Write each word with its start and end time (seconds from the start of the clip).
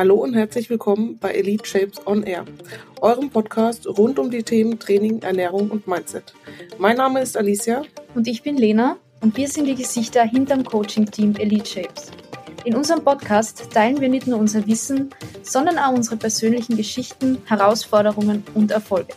Hallo 0.00 0.14
und 0.14 0.32
herzlich 0.32 0.70
willkommen 0.70 1.18
bei 1.18 1.32
Elite 1.32 1.66
Shapes 1.66 2.06
on 2.06 2.22
Air, 2.22 2.46
eurem 3.02 3.28
Podcast 3.28 3.86
rund 3.86 4.18
um 4.18 4.30
die 4.30 4.42
Themen 4.42 4.78
Training, 4.78 5.20
Ernährung 5.20 5.70
und 5.70 5.86
Mindset. 5.86 6.32
Mein 6.78 6.96
Name 6.96 7.20
ist 7.20 7.36
Alicia. 7.36 7.82
Und 8.14 8.26
ich 8.26 8.42
bin 8.42 8.56
Lena 8.56 8.96
und 9.20 9.36
wir 9.36 9.46
sind 9.46 9.66
die 9.66 9.74
Gesichter 9.74 10.22
hinterm 10.22 10.64
Coaching-Team 10.64 11.34
Elite 11.36 11.68
Shapes. 11.68 12.12
In 12.64 12.76
unserem 12.76 13.04
Podcast 13.04 13.70
teilen 13.74 14.00
wir 14.00 14.08
nicht 14.08 14.26
nur 14.26 14.38
unser 14.38 14.66
Wissen, 14.66 15.10
sondern 15.42 15.76
auch 15.76 15.92
unsere 15.92 16.16
persönlichen 16.16 16.78
Geschichten, 16.78 17.36
Herausforderungen 17.44 18.42
und 18.54 18.70
Erfolge. 18.70 19.12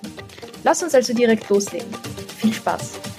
Lass 0.65 0.83
uns 0.83 0.93
also 0.93 1.13
direkt 1.13 1.47
loslegen. 1.47 1.87
Viel 2.39 2.51
Spaß! 2.51 3.12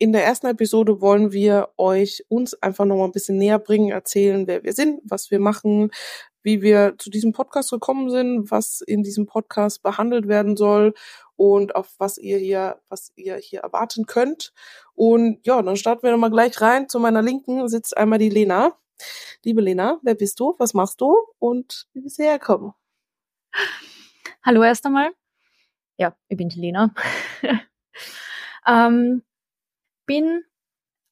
In 0.00 0.12
der 0.12 0.24
ersten 0.24 0.46
Episode 0.46 1.00
wollen 1.00 1.32
wir 1.32 1.70
euch 1.76 2.24
uns 2.28 2.54
einfach 2.54 2.84
noch 2.84 2.96
mal 2.96 3.06
ein 3.06 3.12
bisschen 3.12 3.36
näher 3.36 3.58
bringen, 3.58 3.90
erzählen, 3.90 4.46
wer 4.46 4.62
wir 4.62 4.72
sind, 4.72 5.00
was 5.02 5.32
wir 5.32 5.40
machen, 5.40 5.90
wie 6.44 6.62
wir 6.62 6.94
zu 6.98 7.10
diesem 7.10 7.32
Podcast 7.32 7.72
gekommen 7.72 8.08
sind, 8.08 8.48
was 8.52 8.80
in 8.80 9.02
diesem 9.02 9.26
Podcast 9.26 9.82
behandelt 9.82 10.28
werden 10.28 10.56
soll 10.56 10.94
und 11.34 11.74
auf 11.74 11.96
was 11.98 12.16
ihr 12.16 12.38
hier, 12.38 12.80
was 12.88 13.12
ihr 13.16 13.38
hier 13.38 13.60
erwarten 13.60 14.06
könnt. 14.06 14.52
Und 14.94 15.44
ja, 15.44 15.60
dann 15.62 15.76
starten 15.76 16.04
wir 16.04 16.12
nochmal 16.12 16.30
gleich 16.30 16.60
rein. 16.60 16.88
Zu 16.88 17.00
meiner 17.00 17.20
Linken 17.20 17.68
sitzt 17.68 17.96
einmal 17.96 18.20
die 18.20 18.30
Lena. 18.30 18.78
Liebe 19.44 19.60
Lena, 19.60 19.98
wer 20.02 20.14
bist 20.14 20.38
du? 20.38 20.54
Was 20.58 20.74
machst 20.74 21.00
du? 21.00 21.16
Und 21.40 21.88
wie 21.92 22.02
bist 22.02 22.20
du 22.20 22.22
hergekommen? 22.22 22.72
Hallo 24.44 24.62
erst 24.62 24.86
einmal. 24.86 25.10
Ja, 25.96 26.16
ich 26.28 26.36
bin 26.36 26.48
die 26.48 26.60
Lena. 26.60 26.94
ähm, 28.66 29.22
bin 30.08 30.42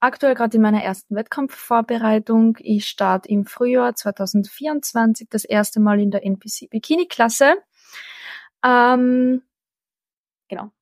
aktuell 0.01 0.35
gerade 0.35 0.57
in 0.57 0.63
meiner 0.63 0.83
ersten 0.83 1.15
Wettkampfvorbereitung. 1.15 2.57
Ich 2.61 2.87
starte 2.87 3.29
im 3.29 3.47
Frühjahr 3.47 3.95
2024 3.95 5.29
das 5.31 5.45
erste 5.45 5.79
Mal 5.79 6.01
in 6.01 6.11
der 6.11 6.25
NPC 6.25 6.69
Bikini 6.71 7.07
Klasse. 7.07 7.55
Ähm, 8.65 9.43
genau. 10.49 10.73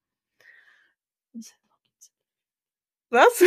Was? 3.10 3.44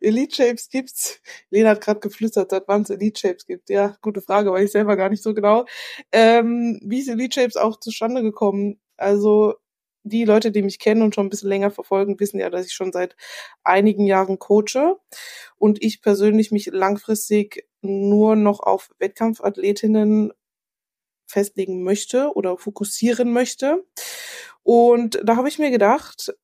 Elite 0.00 0.34
Shapes 0.34 0.70
gibt's. 0.70 1.20
Lena 1.50 1.70
hat 1.70 1.82
gerade 1.82 2.00
geflüstert, 2.00 2.50
wann 2.66 2.82
es 2.82 2.90
Elite 2.90 3.20
Shapes 3.20 3.46
gibt. 3.46 3.68
Ja, 3.68 3.96
gute 4.00 4.22
Frage, 4.22 4.50
weil 4.52 4.64
ich 4.64 4.72
selber 4.72 4.96
gar 4.96 5.10
nicht 5.10 5.22
so 5.22 5.34
genau. 5.34 5.66
Ähm, 6.12 6.80
wie 6.82 7.00
ist 7.00 7.08
Elite 7.08 7.40
Shapes 7.40 7.56
auch 7.56 7.78
zustande 7.78 8.22
gekommen? 8.22 8.80
Also 8.96 9.56
die 10.08 10.24
Leute, 10.24 10.50
die 10.52 10.62
mich 10.62 10.78
kennen 10.78 11.02
und 11.02 11.14
schon 11.14 11.26
ein 11.26 11.30
bisschen 11.30 11.48
länger 11.48 11.70
verfolgen, 11.70 12.18
wissen 12.20 12.40
ja, 12.40 12.50
dass 12.50 12.66
ich 12.66 12.72
schon 12.72 12.92
seit 12.92 13.16
einigen 13.64 14.06
Jahren 14.06 14.38
coache 14.38 14.98
und 15.56 15.82
ich 15.82 16.02
persönlich 16.02 16.50
mich 16.50 16.66
langfristig 16.66 17.66
nur 17.80 18.36
noch 18.36 18.60
auf 18.60 18.90
Wettkampfathletinnen 18.98 20.32
festlegen 21.26 21.82
möchte 21.82 22.32
oder 22.34 22.56
fokussieren 22.58 23.32
möchte. 23.32 23.84
Und 24.62 25.20
da 25.24 25.36
habe 25.36 25.48
ich 25.48 25.58
mir 25.58 25.70
gedacht, 25.70 26.34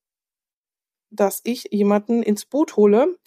dass 1.10 1.40
ich 1.44 1.68
jemanden 1.70 2.22
ins 2.22 2.44
Boot 2.44 2.76
hole, 2.76 3.18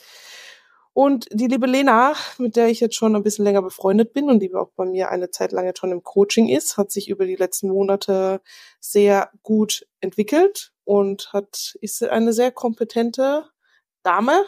und 0.97 1.27
die 1.31 1.45
liebe 1.45 1.67
Lena, 1.67 2.15
mit 2.39 2.55
der 2.55 2.69
ich 2.69 2.79
jetzt 2.79 2.95
schon 2.95 3.15
ein 3.15 3.21
bisschen 3.21 3.45
länger 3.45 3.61
befreundet 3.61 4.13
bin 4.13 4.31
und 4.31 4.39
die 4.39 4.51
auch 4.55 4.71
bei 4.75 4.83
mir 4.83 5.11
eine 5.11 5.29
Zeit 5.29 5.51
lang 5.51 5.67
jetzt 5.67 5.77
schon 5.77 5.91
im 5.91 6.01
Coaching 6.01 6.49
ist, 6.49 6.75
hat 6.75 6.91
sich 6.91 7.07
über 7.07 7.27
die 7.27 7.35
letzten 7.35 7.67
Monate 7.67 8.41
sehr 8.79 9.29
gut 9.43 9.85
entwickelt 9.99 10.73
und 10.85 11.31
hat, 11.33 11.75
ist 11.81 12.01
eine 12.01 12.33
sehr 12.33 12.51
kompetente 12.51 13.45
Dame 14.01 14.43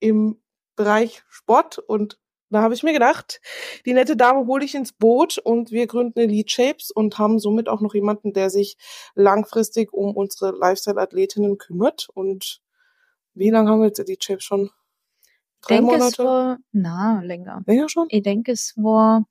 im 0.00 0.42
Bereich 0.74 1.22
Sport 1.28 1.78
und 1.78 2.18
da 2.50 2.60
habe 2.60 2.74
ich 2.74 2.82
mir 2.82 2.92
gedacht, 2.92 3.40
die 3.86 3.94
nette 3.94 4.16
Dame 4.16 4.48
hole 4.48 4.64
ich 4.64 4.74
ins 4.74 4.92
Boot 4.92 5.38
und 5.38 5.70
wir 5.70 5.86
gründen 5.86 6.18
Elite 6.18 6.50
Shapes 6.50 6.90
und 6.90 7.18
haben 7.18 7.38
somit 7.38 7.68
auch 7.68 7.80
noch 7.80 7.94
jemanden, 7.94 8.32
der 8.32 8.50
sich 8.50 8.78
langfristig 9.14 9.92
um 9.92 10.16
unsere 10.16 10.50
Lifestyle-Athletinnen 10.58 11.56
kümmert. 11.56 12.08
Und 12.14 12.62
wie 13.34 13.50
lange 13.50 13.70
haben 13.70 13.78
wir 13.78 13.86
jetzt 13.86 14.00
Elite 14.00 14.24
Shapes 14.24 14.42
schon? 14.42 14.70
Drei 15.66 15.76
denke, 15.76 15.92
Monate? 15.92 16.12
Es 16.12 16.18
war, 16.18 16.58
na, 16.72 17.20
länger. 17.22 17.62
Länger 17.66 17.88
schon? 17.88 18.06
Ich 18.10 18.22
denke, 18.22 18.52
es 18.52 18.74
war 18.76 19.26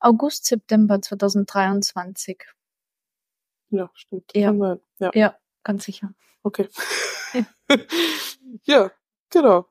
August, 0.00 0.46
September 0.46 1.00
2023. 1.00 2.44
Ja, 3.70 3.90
stimmt. 3.94 4.30
Ja, 4.34 4.78
ja. 4.98 5.10
ja 5.14 5.36
ganz 5.62 5.84
sicher. 5.84 6.12
Okay. 6.42 6.68
ja, 8.64 8.90
genau. 9.30 9.66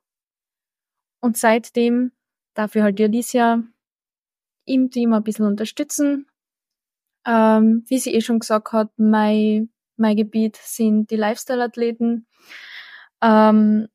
Und 1.21 1.37
seitdem 1.37 2.11
darf 2.53 2.75
ich 2.75 2.81
halt 2.81 2.99
die 2.99 3.05
Alicia 3.05 3.63
im 4.65 4.91
Team 4.91 5.13
ein 5.13 5.23
bisschen 5.23 5.45
unterstützen. 5.45 6.27
Ähm, 7.25 7.83
wie 7.87 7.97
sie 7.97 8.13
eh 8.13 8.21
schon 8.21 8.39
gesagt 8.39 8.71
hat, 8.71 8.91
mein, 8.97 9.71
mein 9.95 10.15
Gebiet 10.15 10.57
sind 10.57 11.09
die 11.09 11.15
Lifestyle-Athleten. 11.15 12.27
Ähm, 13.21 13.87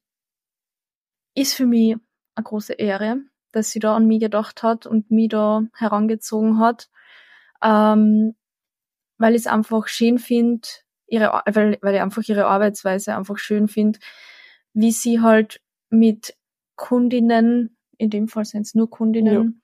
ist 1.35 1.55
für 1.55 1.67
mich 1.67 1.97
eine 2.35 2.45
große 2.45 2.75
Ehre, 2.75 3.21
dass 3.53 3.71
sie 3.71 3.79
da 3.79 3.97
an 3.97 4.07
mich 4.07 4.21
gedacht 4.21 4.63
hat 4.63 4.87
und 4.87 5.11
mich 5.11 5.29
da 5.29 5.63
herangezogen 5.75 6.59
hat, 6.59 6.89
ähm, 7.63 8.35
weil 9.19 9.35
ich 9.35 9.43
es 9.43 9.47
einfach 9.47 9.89
schön 9.89 10.19
finde, 10.19 10.69
ihre, 11.07 11.43
weil, 11.47 11.79
weil 11.83 11.95
ich 11.95 12.01
einfach 12.01 12.23
ihre 12.27 12.47
Arbeitsweise 12.47 13.17
einfach 13.17 13.39
schön 13.39 13.69
finde, 13.69 13.99
wie 14.73 14.93
sie 14.93 15.21
halt 15.21 15.61
mit 15.91 16.37
Kundinnen, 16.77 17.77
in 17.99 18.11
dem 18.11 18.29
Fall 18.29 18.45
sind 18.45 18.63
es 18.63 18.75
nur 18.75 18.89
Kundinnen, 18.89 19.63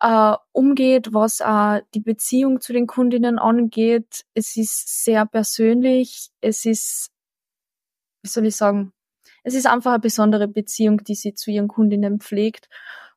ja. 0.00 0.32
äh, 0.32 0.38
umgeht, 0.52 1.12
was 1.12 1.40
äh, 1.40 1.82
die 1.94 2.00
Beziehung 2.00 2.60
zu 2.60 2.72
den 2.72 2.86
Kundinnen 2.86 3.38
angeht. 3.38 4.24
Es 4.34 4.56
ist 4.56 5.04
sehr 5.04 5.26
persönlich, 5.26 6.30
es 6.40 6.64
ist, 6.64 7.10
wie 8.22 8.28
soll 8.28 8.46
ich 8.46 8.56
sagen, 8.56 8.92
es 9.46 9.54
ist 9.54 9.68
einfach 9.68 9.92
eine 9.92 10.00
besondere 10.00 10.48
Beziehung, 10.48 11.04
die 11.04 11.14
sie 11.14 11.34
zu 11.34 11.52
ihren 11.52 11.68
Kundinnen 11.68 12.18
pflegt. 12.18 12.68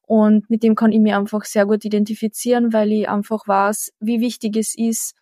Und 0.03 0.47
mit 0.47 0.61
dem 0.61 0.75
kann 0.75 0.91
ich 0.91 0.99
mich 0.99 1.15
einfach 1.15 1.43
sehr 1.43 1.65
gut 1.65 1.83
identifizieren, 1.83 2.71
weil 2.71 2.91
ich 2.91 3.09
einfach 3.09 3.47
weiß, 3.47 3.93
wie 3.99 4.21
wichtig 4.21 4.55
es 4.55 4.77
ist, 4.77 5.15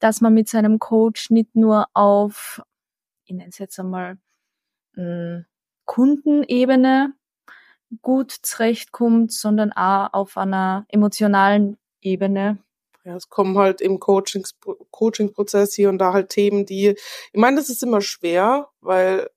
dass 0.00 0.20
man 0.20 0.34
mit 0.34 0.48
seinem 0.48 0.80
Coach 0.80 1.30
nicht 1.30 1.54
nur 1.54 1.86
auf, 1.94 2.62
ich 3.26 3.36
nenne 3.36 3.50
es 3.50 3.58
jetzt 3.58 3.78
einmal, 3.78 4.18
hm, 4.94 5.44
Kundenebene 5.84 7.12
gut 8.02 8.32
zurechtkommt, 8.32 9.32
sondern 9.32 9.70
auch 9.72 10.12
auf 10.12 10.36
einer 10.36 10.84
emotionalen 10.88 11.76
Ebene. 12.00 12.58
Ja, 13.04 13.14
es 13.14 13.28
kommen 13.28 13.56
halt 13.56 13.80
im 13.80 14.00
Coaching-Prozess 14.00 15.74
hier 15.74 15.90
und 15.90 15.98
da 15.98 16.12
halt 16.12 16.30
Themen, 16.30 16.66
die, 16.66 16.88
ich 16.88 17.40
meine, 17.40 17.56
das 17.56 17.68
ist 17.68 17.84
immer 17.84 18.00
schwer, 18.00 18.68
weil 18.80 19.28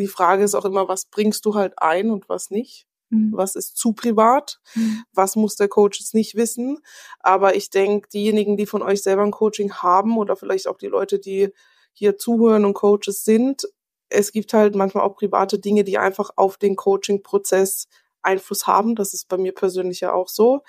die 0.00 0.08
Frage 0.08 0.44
ist 0.44 0.54
auch 0.54 0.64
immer, 0.64 0.88
was 0.88 1.06
bringst 1.06 1.44
du 1.44 1.54
halt 1.54 1.74
ein 1.78 2.10
und 2.10 2.28
was 2.28 2.50
nicht? 2.50 2.86
Mhm. 3.10 3.32
Was 3.32 3.56
ist 3.56 3.76
zu 3.76 3.92
privat? 3.92 4.60
Mhm. 4.74 5.04
Was 5.12 5.36
muss 5.36 5.56
der 5.56 5.68
Coach 5.68 6.00
jetzt 6.00 6.14
nicht 6.14 6.34
wissen? 6.34 6.78
Aber 7.18 7.56
ich 7.56 7.70
denke, 7.70 8.08
diejenigen, 8.08 8.56
die 8.56 8.66
von 8.66 8.82
euch 8.82 9.02
selber 9.02 9.22
ein 9.22 9.32
Coaching 9.32 9.72
haben 9.74 10.16
oder 10.16 10.36
vielleicht 10.36 10.68
auch 10.68 10.78
die 10.78 10.86
Leute, 10.86 11.18
die 11.18 11.50
hier 11.92 12.16
zuhören 12.16 12.64
und 12.64 12.74
Coaches 12.74 13.24
sind, 13.24 13.68
es 14.08 14.32
gibt 14.32 14.52
halt 14.52 14.74
manchmal 14.74 15.04
auch 15.04 15.16
private 15.16 15.58
Dinge, 15.58 15.84
die 15.84 15.98
einfach 15.98 16.30
auf 16.36 16.56
den 16.56 16.76
Coaching-Prozess 16.76 17.86
Einfluss 18.22 18.66
haben. 18.66 18.96
Das 18.96 19.14
ist 19.14 19.28
bei 19.28 19.38
mir 19.38 19.54
persönlich 19.54 20.00
ja 20.00 20.12
auch 20.12 20.28
so. 20.28 20.62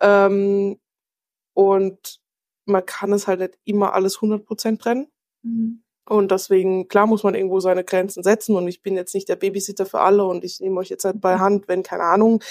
Ähm, 0.00 0.78
und 1.54 2.20
man 2.66 2.86
kann 2.86 3.12
es 3.12 3.26
halt 3.26 3.40
nicht 3.40 3.58
immer 3.64 3.94
alles 3.94 4.18
100% 4.18 4.78
trennen. 4.78 5.08
Mhm. 5.42 5.83
Und 6.06 6.30
deswegen, 6.30 6.88
klar 6.88 7.06
muss 7.06 7.22
man 7.22 7.34
irgendwo 7.34 7.60
seine 7.60 7.84
Grenzen 7.84 8.22
setzen 8.22 8.56
und 8.56 8.68
ich 8.68 8.82
bin 8.82 8.94
jetzt 8.94 9.14
nicht 9.14 9.28
der 9.28 9.36
Babysitter 9.36 9.86
für 9.86 10.00
alle 10.00 10.24
und 10.24 10.44
ich 10.44 10.60
nehme 10.60 10.78
euch 10.80 10.90
jetzt 10.90 11.04
halt 11.04 11.20
bei 11.20 11.38
Hand, 11.38 11.66
wenn, 11.66 11.82
keine 11.82 12.04
Ahnung, 12.04 12.42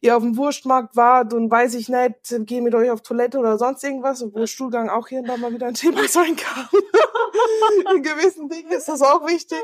ihr 0.00 0.16
auf 0.16 0.22
dem 0.22 0.36
Wurstmarkt 0.36 0.96
wart 0.96 1.32
und 1.32 1.50
weiß 1.50 1.74
ich 1.74 1.88
nicht, 1.88 2.46
gehe 2.46 2.62
mit 2.62 2.74
euch 2.74 2.90
auf 2.90 3.00
Toilette 3.00 3.38
oder 3.38 3.58
sonst 3.58 3.82
irgendwas, 3.84 4.22
obwohl 4.22 4.46
Stuhlgang 4.46 4.90
auch 4.90 5.08
hier 5.08 5.20
und 5.20 5.28
da 5.28 5.36
mal 5.36 5.52
wieder 5.52 5.66
ein 5.66 5.74
Thema 5.74 6.06
sein 6.08 6.36
kann. 6.36 6.68
in 7.96 8.02
gewissen 8.02 8.48
Dingen 8.48 8.72
ist 8.72 8.88
das 8.88 9.02
auch 9.02 9.26
wichtig. 9.26 9.62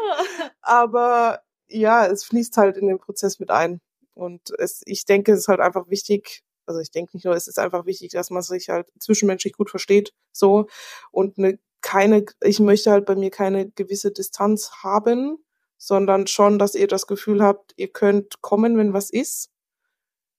Aber 0.63 1.41
ja, 1.69 2.07
es 2.07 2.25
fließt 2.25 2.57
halt 2.57 2.77
in 2.77 2.87
den 2.87 2.99
Prozess 2.99 3.39
mit 3.39 3.51
ein. 3.51 3.81
Und 4.15 4.53
es, 4.59 4.83
ich 4.87 5.05
denke, 5.05 5.33
es 5.33 5.41
ist 5.41 5.49
halt 5.49 5.61
einfach 5.61 5.89
wichtig, 5.89 6.43
also 6.67 6.81
ich 6.81 6.91
denke 6.91 7.17
nicht 7.17 7.25
nur, 7.25 7.35
es 7.35 7.49
ist 7.49 7.59
einfach 7.59 7.87
wichtig, 7.87 8.13
dass 8.13 8.31
man 8.31 8.43
sich 8.43 8.69
halt 8.69 8.89
zwischenmenschlich 8.99 9.55
gut 9.55 9.71
versteht, 9.71 10.13
so, 10.33 10.69
und 11.11 11.39
eine 11.39 11.59
keine, 11.83 12.25
ich 12.43 12.61
möchte 12.61 12.91
halt 12.91 13.07
bei 13.07 13.15
mir 13.15 13.31
keine 13.31 13.71
gewisse 13.71 14.11
Distanz 14.11 14.71
haben, 14.83 15.39
sondern 15.77 16.27
schon, 16.27 16.59
dass 16.59 16.75
ihr 16.75 16.87
das 16.87 17.07
Gefühl 17.07 17.43
habt, 17.43 17.73
ihr 17.77 17.89
könnt 17.89 18.43
kommen, 18.43 18.77
wenn 18.77 18.93
was 18.93 19.11
ist, 19.11 19.51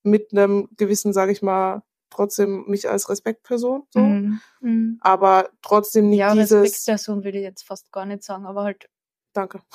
mit 0.03 0.31
einem 0.31 0.69
gewissen, 0.77 1.13
sage 1.13 1.31
ich 1.31 1.41
mal, 1.41 1.83
trotzdem 2.09 2.65
mich 2.67 2.89
als 2.89 3.09
Respektperson, 3.09 3.83
so, 3.89 3.99
mm, 3.99 4.41
mm. 4.59 4.97
aber 5.01 5.49
trotzdem 5.61 6.09
nicht 6.09 6.19
ja, 6.19 6.33
dieses. 6.33 6.63
Respektperson 6.63 7.23
würde 7.23 7.38
ich 7.38 7.44
jetzt 7.44 7.63
fast 7.63 7.91
gar 7.91 8.05
nicht 8.05 8.23
sagen, 8.23 8.45
aber 8.45 8.63
halt. 8.63 8.89
Danke. 9.33 9.61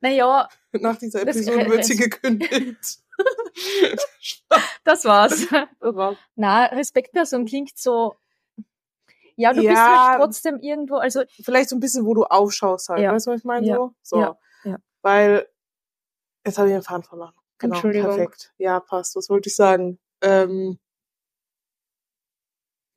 Naja. 0.00 0.48
Nach 0.72 0.96
dieser 0.96 1.22
Episode 1.22 1.68
wird 1.68 1.84
sie 1.84 1.96
gekündigt. 1.96 2.98
das 4.84 5.04
war's. 5.04 5.46
Na, 6.34 6.64
Respektperson 6.66 7.44
klingt 7.44 7.76
so. 7.76 8.16
Ja, 9.36 9.52
du 9.52 9.62
ja, 9.62 9.70
bist 9.70 9.82
halt 9.82 10.20
trotzdem 10.20 10.58
irgendwo, 10.60 10.96
also. 10.96 11.22
Vielleicht 11.42 11.68
so 11.68 11.76
ein 11.76 11.80
bisschen, 11.80 12.04
wo 12.04 12.14
du 12.14 12.24
aufschaust 12.24 12.88
halt. 12.88 13.00
Ja. 13.00 13.12
Weißt 13.12 13.26
du, 13.26 13.30
was 13.30 13.40
ich 13.40 13.44
meine? 13.44 13.66
Ja. 13.66 13.76
So. 13.76 13.94
so. 14.02 14.20
Ja. 14.20 14.38
ja. 14.64 14.76
Weil, 15.02 15.46
jetzt 16.46 16.58
habe 16.58 16.68
ich 16.68 16.74
den 16.74 16.82
Faden 16.82 17.04
verloren. 17.04 17.34
Genau, 17.58 17.80
perfekt. 17.80 18.52
Ja, 18.58 18.80
passt. 18.80 19.14
Was 19.16 19.28
wollte 19.28 19.48
ich 19.48 19.54
sagen? 19.54 19.98
Ähm, 20.20 20.78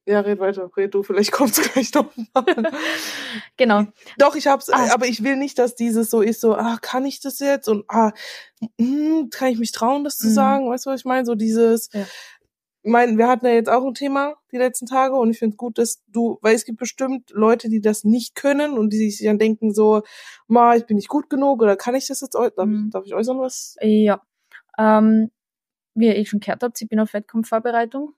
ja, 0.07 0.19
red 0.19 0.39
weiter, 0.39 0.69
red 0.77 0.93
du, 0.93 1.01
vielleicht 1.01 1.31
kommt's 1.31 1.59
gleich 1.61 1.91
noch 1.93 2.11
mal. 2.15 2.45
genau. 3.57 3.85
Doch, 4.17 4.35
ich 4.35 4.45
hab's, 4.45 4.69
ah. 4.69 4.93
aber 4.93 5.07
ich 5.07 5.23
will 5.23 5.35
nicht, 5.35 5.57
dass 5.57 5.75
dieses 5.75 6.11
so 6.11 6.21
ist, 6.21 6.41
so, 6.41 6.55
ah, 6.55 6.77
kann 6.79 7.05
ich 7.05 7.21
das 7.21 7.39
jetzt? 7.39 7.67
Und 7.67 7.85
ah, 7.87 8.11
hm, 8.79 9.29
kann 9.31 9.49
ich 9.49 9.57
mich 9.57 9.71
trauen, 9.71 10.03
das 10.03 10.17
zu 10.17 10.27
mhm. 10.27 10.33
sagen? 10.33 10.69
Weißt 10.69 10.85
du, 10.85 10.91
was 10.91 10.99
ich 10.99 11.05
meine? 11.05 11.25
So 11.25 11.33
dieses, 11.33 11.89
ja. 11.91 12.05
Ich 12.85 12.91
meine, 12.91 13.17
wir 13.17 13.27
hatten 13.27 13.47
ja 13.47 13.53
jetzt 13.53 13.67
auch 13.69 13.83
ein 13.83 13.95
Thema 13.95 14.35
die 14.51 14.57
letzten 14.57 14.85
Tage 14.85 15.15
und 15.15 15.31
ich 15.31 15.39
finde 15.39 15.57
gut, 15.57 15.79
dass 15.79 16.03
du, 16.05 16.37
weil 16.43 16.53
es 16.53 16.65
gibt 16.65 16.77
bestimmt 16.77 17.31
Leute, 17.31 17.67
die 17.67 17.81
das 17.81 18.03
nicht 18.03 18.35
können 18.35 18.77
und 18.77 18.93
die 18.93 19.09
sich 19.09 19.25
dann 19.25 19.39
denken 19.39 19.73
so, 19.73 20.03
ma, 20.45 20.75
ich 20.75 20.85
bin 20.85 20.97
nicht 20.97 21.07
gut 21.07 21.27
genug 21.27 21.63
oder 21.63 21.77
kann 21.77 21.95
ich 21.95 22.05
das 22.05 22.21
jetzt, 22.21 22.35
darf, 22.35 22.53
mhm. 22.57 22.91
darf 22.91 23.03
ich 23.07 23.15
äußern 23.15 23.39
was? 23.39 23.75
Ja. 23.81 24.21
Ähm, 24.77 25.31
wie 25.95 26.05
ihr 26.05 26.15
eh 26.15 26.25
schon 26.25 26.41
gehört 26.41 26.61
habt, 26.61 26.79
ich 26.79 26.87
bin 26.87 26.99
auf 26.99 27.13
Wettkampfvorbereitung 27.13 28.13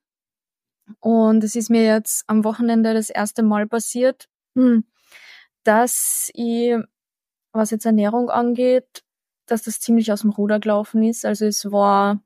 und 0.99 1.45
es 1.45 1.55
ist 1.55 1.69
mir 1.69 1.85
jetzt 1.85 2.25
am 2.27 2.43
Wochenende 2.43 2.93
das 2.93 3.09
erste 3.09 3.43
Mal 3.43 3.67
passiert, 3.67 4.27
hm, 4.55 4.83
dass 5.63 6.29
ich, 6.33 6.75
was 7.53 7.71
jetzt 7.71 7.85
Ernährung 7.85 8.29
angeht, 8.29 9.05
dass 9.45 9.63
das 9.63 9.79
ziemlich 9.79 10.11
aus 10.11 10.23
dem 10.23 10.31
Ruder 10.31 10.59
gelaufen 10.59 11.03
ist. 11.03 11.23
Also 11.23 11.45
es 11.45 11.71
war 11.71 12.21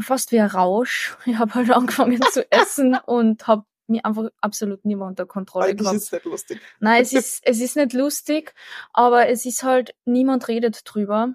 fast 0.00 0.32
wie 0.32 0.40
ein 0.40 0.48
Rausch. 0.50 1.16
Ich 1.26 1.38
habe 1.38 1.54
halt 1.54 1.70
angefangen 1.70 2.20
zu 2.32 2.50
essen 2.50 2.96
und 3.06 3.46
habe 3.46 3.64
mich 3.88 4.04
einfach 4.04 4.28
absolut 4.40 4.84
mehr 4.84 4.98
unter 5.00 5.26
Kontrolle 5.26 5.66
Eigentlich 5.66 5.80
gehabt. 5.80 5.96
ist 5.96 6.04
es 6.04 6.12
nicht 6.12 6.24
lustig. 6.24 6.60
Nein, 6.80 7.02
es 7.02 7.12
ist, 7.12 7.40
es 7.46 7.60
ist 7.60 7.76
nicht 7.76 7.92
lustig, 7.92 8.54
aber 8.92 9.28
es 9.28 9.46
ist 9.46 9.62
halt, 9.62 9.94
niemand 10.04 10.48
redet 10.48 10.82
drüber. 10.84 11.34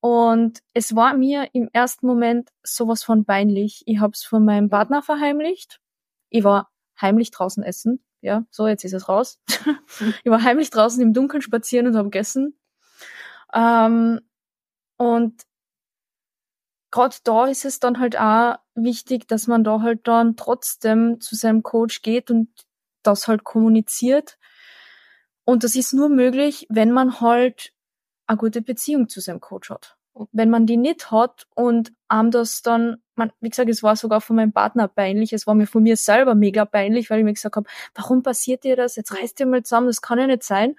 Und 0.00 0.60
es 0.74 0.96
war 0.96 1.16
mir 1.16 1.48
im 1.52 1.70
ersten 1.72 2.06
Moment 2.06 2.50
sowas 2.64 3.04
von 3.04 3.24
peinlich. 3.24 3.84
Ich 3.86 4.00
habe 4.00 4.12
es 4.14 4.24
von 4.24 4.44
meinem 4.44 4.68
Partner 4.68 5.00
verheimlicht. 5.00 5.80
Ich 6.28 6.42
war 6.42 6.72
heimlich 7.00 7.30
draußen 7.30 7.62
essen. 7.62 8.04
Ja, 8.20 8.44
so, 8.50 8.66
jetzt 8.66 8.84
ist 8.84 8.94
es 8.94 9.08
raus. 9.08 9.40
ich 10.24 10.30
war 10.30 10.42
heimlich 10.42 10.70
draußen 10.70 11.00
im 11.00 11.12
Dunkeln 11.12 11.40
spazieren 11.42 11.86
und 11.86 11.96
habe 11.96 12.10
gegessen. 12.10 12.58
Ähm, 13.52 14.20
und 14.96 15.42
gerade 16.92 17.16
da 17.24 17.46
ist 17.46 17.64
es 17.64 17.80
dann 17.80 17.98
halt 17.98 18.16
auch 18.16 18.56
wichtig, 18.76 19.26
dass 19.26 19.48
man 19.48 19.64
da 19.64 19.80
halt 19.80 20.06
dann 20.06 20.36
trotzdem 20.36 21.20
zu 21.20 21.34
seinem 21.34 21.64
Coach 21.64 22.02
geht 22.02 22.30
und 22.30 22.48
das 23.02 23.26
halt 23.26 23.42
kommuniziert. 23.42 24.38
Und 25.44 25.64
das 25.64 25.74
ist 25.74 25.92
nur 25.92 26.08
möglich, 26.08 26.66
wenn 26.68 26.92
man 26.92 27.20
halt 27.20 27.72
eine 28.28 28.38
gute 28.38 28.62
Beziehung 28.62 29.08
zu 29.08 29.20
seinem 29.20 29.40
Coach 29.40 29.70
hat. 29.70 29.96
Wenn 30.30 30.50
man 30.50 30.66
die 30.66 30.76
nicht 30.76 31.10
hat 31.10 31.46
und 31.54 31.92
einem 32.06 32.30
das 32.30 32.60
dann, 32.60 32.98
man, 33.14 33.32
wie 33.40 33.48
gesagt, 33.48 33.70
es 33.70 33.82
war 33.82 33.96
sogar 33.96 34.20
von 34.20 34.36
meinem 34.36 34.52
Partner 34.52 34.86
peinlich, 34.86 35.32
es 35.32 35.46
war 35.46 35.54
mir 35.54 35.66
von 35.66 35.82
mir 35.82 35.96
selber 35.96 36.34
mega 36.34 36.66
peinlich, 36.66 37.08
weil 37.08 37.18
ich 37.18 37.24
mir 37.24 37.32
gesagt 37.32 37.56
habe, 37.56 37.68
warum 37.94 38.22
passiert 38.22 38.64
dir 38.64 38.76
das? 38.76 38.96
Jetzt 38.96 39.18
reißt 39.18 39.38
dir 39.38 39.46
mal 39.46 39.62
zusammen, 39.62 39.86
das 39.86 40.02
kann 40.02 40.18
ja 40.18 40.26
nicht 40.26 40.44
sein. 40.44 40.76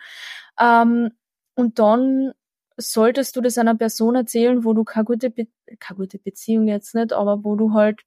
Ähm, 0.59 1.11
und 1.55 1.79
dann 1.79 2.33
solltest 2.77 3.35
du 3.35 3.41
das 3.41 3.57
einer 3.57 3.75
Person 3.75 4.15
erzählen, 4.15 4.63
wo 4.63 4.73
du 4.73 4.83
keine 4.83 5.05
gute, 5.05 5.29
Be 5.29 5.47
keine 5.79 5.97
gute 5.97 6.19
Beziehung 6.19 6.67
jetzt 6.67 6.95
nicht, 6.95 7.13
aber 7.13 7.43
wo 7.43 7.55
du 7.55 7.73
halt 7.73 8.01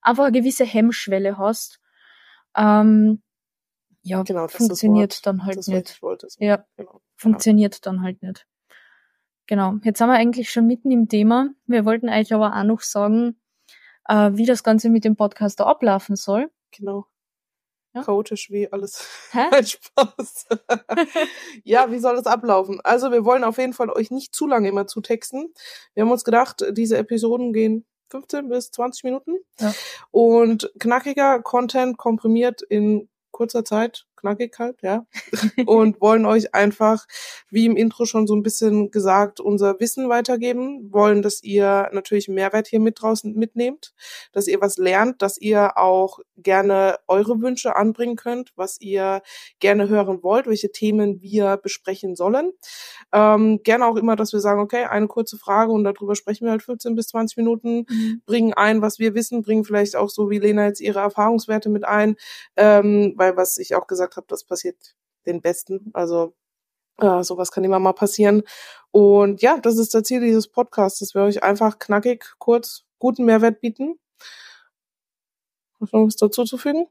einfach 0.00 0.24
eine 0.24 0.38
gewisse 0.38 0.64
Hemmschwelle 0.64 1.38
hast. 1.38 1.80
Ähm, 2.56 3.22
ja, 4.02 4.22
genau, 4.22 4.48
funktioniert 4.48 5.26
dann 5.26 5.44
halt 5.44 5.66
nicht. 5.66 6.00
Ja, 6.38 6.64
genau. 6.76 7.00
funktioniert 7.16 7.86
dann 7.86 8.02
halt 8.02 8.22
nicht. 8.22 8.46
Genau. 9.46 9.74
Jetzt 9.84 9.98
sind 9.98 10.08
wir 10.08 10.14
eigentlich 10.14 10.50
schon 10.50 10.66
mitten 10.66 10.90
im 10.90 11.08
Thema. 11.08 11.50
Wir 11.66 11.84
wollten 11.84 12.08
eigentlich 12.08 12.34
aber 12.34 12.56
auch 12.56 12.64
noch 12.64 12.80
sagen, 12.80 13.40
äh, 14.08 14.30
wie 14.34 14.46
das 14.46 14.64
Ganze 14.64 14.88
mit 14.88 15.04
dem 15.04 15.16
Podcast 15.16 15.60
da 15.60 15.66
ablaufen 15.66 16.16
soll. 16.16 16.50
Genau. 16.70 17.06
Ja? 17.94 18.02
Chaotisch 18.02 18.50
wie 18.50 18.72
alles. 18.72 19.06
Hä? 19.32 19.44
Ein 19.50 19.66
Spaß. 19.66 20.46
ja, 21.64 21.90
wie 21.90 21.98
soll 21.98 22.16
das 22.16 22.26
ablaufen? 22.26 22.80
Also 22.82 23.10
wir 23.12 23.24
wollen 23.24 23.44
auf 23.44 23.58
jeden 23.58 23.72
Fall 23.72 23.90
euch 23.90 24.10
nicht 24.10 24.34
zu 24.34 24.46
lange 24.46 24.68
immer 24.68 24.86
zutexten. 24.86 25.52
Wir 25.94 26.04
haben 26.04 26.10
uns 26.10 26.24
gedacht, 26.24 26.64
diese 26.72 26.96
Episoden 26.96 27.52
gehen 27.52 27.86
15 28.10 28.48
bis 28.48 28.70
20 28.70 29.04
Minuten. 29.04 29.36
Ja. 29.58 29.74
Und 30.10 30.70
knackiger 30.78 31.42
Content 31.42 31.96
komprimiert 31.98 32.62
in 32.62 33.08
kurzer 33.30 33.64
Zeit 33.64 34.06
knackig 34.22 34.58
halt, 34.58 34.80
ja. 34.82 35.04
und 35.66 36.00
wollen 36.00 36.24
euch 36.24 36.54
einfach, 36.54 37.06
wie 37.50 37.66
im 37.66 37.76
Intro 37.76 38.06
schon 38.06 38.26
so 38.26 38.34
ein 38.34 38.42
bisschen 38.42 38.90
gesagt, 38.90 39.40
unser 39.40 39.78
Wissen 39.80 40.08
weitergeben, 40.08 40.92
wollen, 40.92 41.20
dass 41.20 41.42
ihr 41.42 41.90
natürlich 41.92 42.28
Mehrwert 42.28 42.68
hier 42.68 42.80
mit 42.80 43.02
draußen 43.02 43.34
mitnehmt, 43.34 43.92
dass 44.32 44.46
ihr 44.46 44.60
was 44.60 44.78
lernt, 44.78 45.20
dass 45.20 45.38
ihr 45.38 45.76
auch 45.76 46.20
gerne 46.36 46.96
eure 47.08 47.40
Wünsche 47.40 47.76
anbringen 47.76 48.16
könnt, 48.16 48.52
was 48.56 48.80
ihr 48.80 49.22
gerne 49.60 49.88
hören 49.88 50.22
wollt, 50.22 50.46
welche 50.46 50.72
Themen 50.72 51.20
wir 51.20 51.56
besprechen 51.56 52.16
sollen. 52.16 52.52
Ähm, 53.12 53.60
gerne 53.62 53.86
auch 53.86 53.96
immer, 53.96 54.16
dass 54.16 54.32
wir 54.32 54.40
sagen, 54.40 54.60
okay, 54.60 54.84
eine 54.84 55.08
kurze 55.08 55.36
Frage 55.36 55.72
und 55.72 55.84
darüber 55.84 56.14
sprechen 56.14 56.44
wir 56.44 56.52
halt 56.52 56.62
15 56.62 56.94
bis 56.94 57.08
20 57.08 57.36
Minuten, 57.36 57.86
mhm. 57.88 58.22
bringen 58.24 58.54
ein, 58.54 58.82
was 58.82 58.98
wir 58.98 59.14
wissen, 59.14 59.42
bringen 59.42 59.64
vielleicht 59.64 59.96
auch 59.96 60.08
so 60.08 60.30
wie 60.30 60.38
Lena 60.38 60.66
jetzt 60.66 60.80
ihre 60.80 61.00
Erfahrungswerte 61.00 61.68
mit 61.68 61.84
ein, 61.84 62.16
ähm, 62.56 63.14
weil 63.16 63.36
was 63.36 63.58
ich 63.58 63.74
auch 63.74 63.86
gesagt 63.86 64.11
gesagt 64.12 64.16
habe, 64.16 64.26
das 64.28 64.44
passiert 64.44 64.94
den 65.26 65.40
Besten. 65.40 65.90
Also 65.94 66.34
äh, 66.98 67.22
sowas 67.22 67.50
kann 67.50 67.64
immer 67.64 67.78
mal 67.78 67.92
passieren. 67.92 68.42
Und 68.90 69.42
ja, 69.42 69.58
das 69.58 69.78
ist 69.78 69.94
das 69.94 70.04
Ziel 70.04 70.20
dieses 70.20 70.48
Podcasts, 70.48 70.98
dass 71.00 71.14
wir 71.14 71.22
euch 71.22 71.42
einfach 71.42 71.78
knackig, 71.78 72.24
kurz, 72.38 72.84
guten 72.98 73.24
Mehrwert 73.24 73.60
bieten. 73.60 73.98
Hast 75.80 75.92
du 75.92 75.96
noch 75.96 76.06
was 76.06 76.16
dazu 76.16 76.44
zu 76.44 76.58
fügen? 76.58 76.86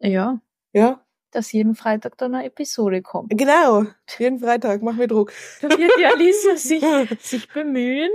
Ja. 0.00 0.40
Ja? 0.72 1.04
Dass 1.30 1.52
jeden 1.52 1.74
Freitag 1.74 2.16
dann 2.18 2.34
eine 2.34 2.46
Episode 2.46 3.02
kommt. 3.02 3.36
Genau, 3.36 3.84
jeden 4.18 4.38
Freitag, 4.38 4.80
mach 4.82 4.94
mir 4.94 5.08
Druck. 5.08 5.32
Da 5.60 5.68
wird 5.68 5.92
die 5.98 6.06
Alice 6.06 6.42
sich, 6.56 6.82
sich 7.20 7.52
bemühen. 7.52 8.10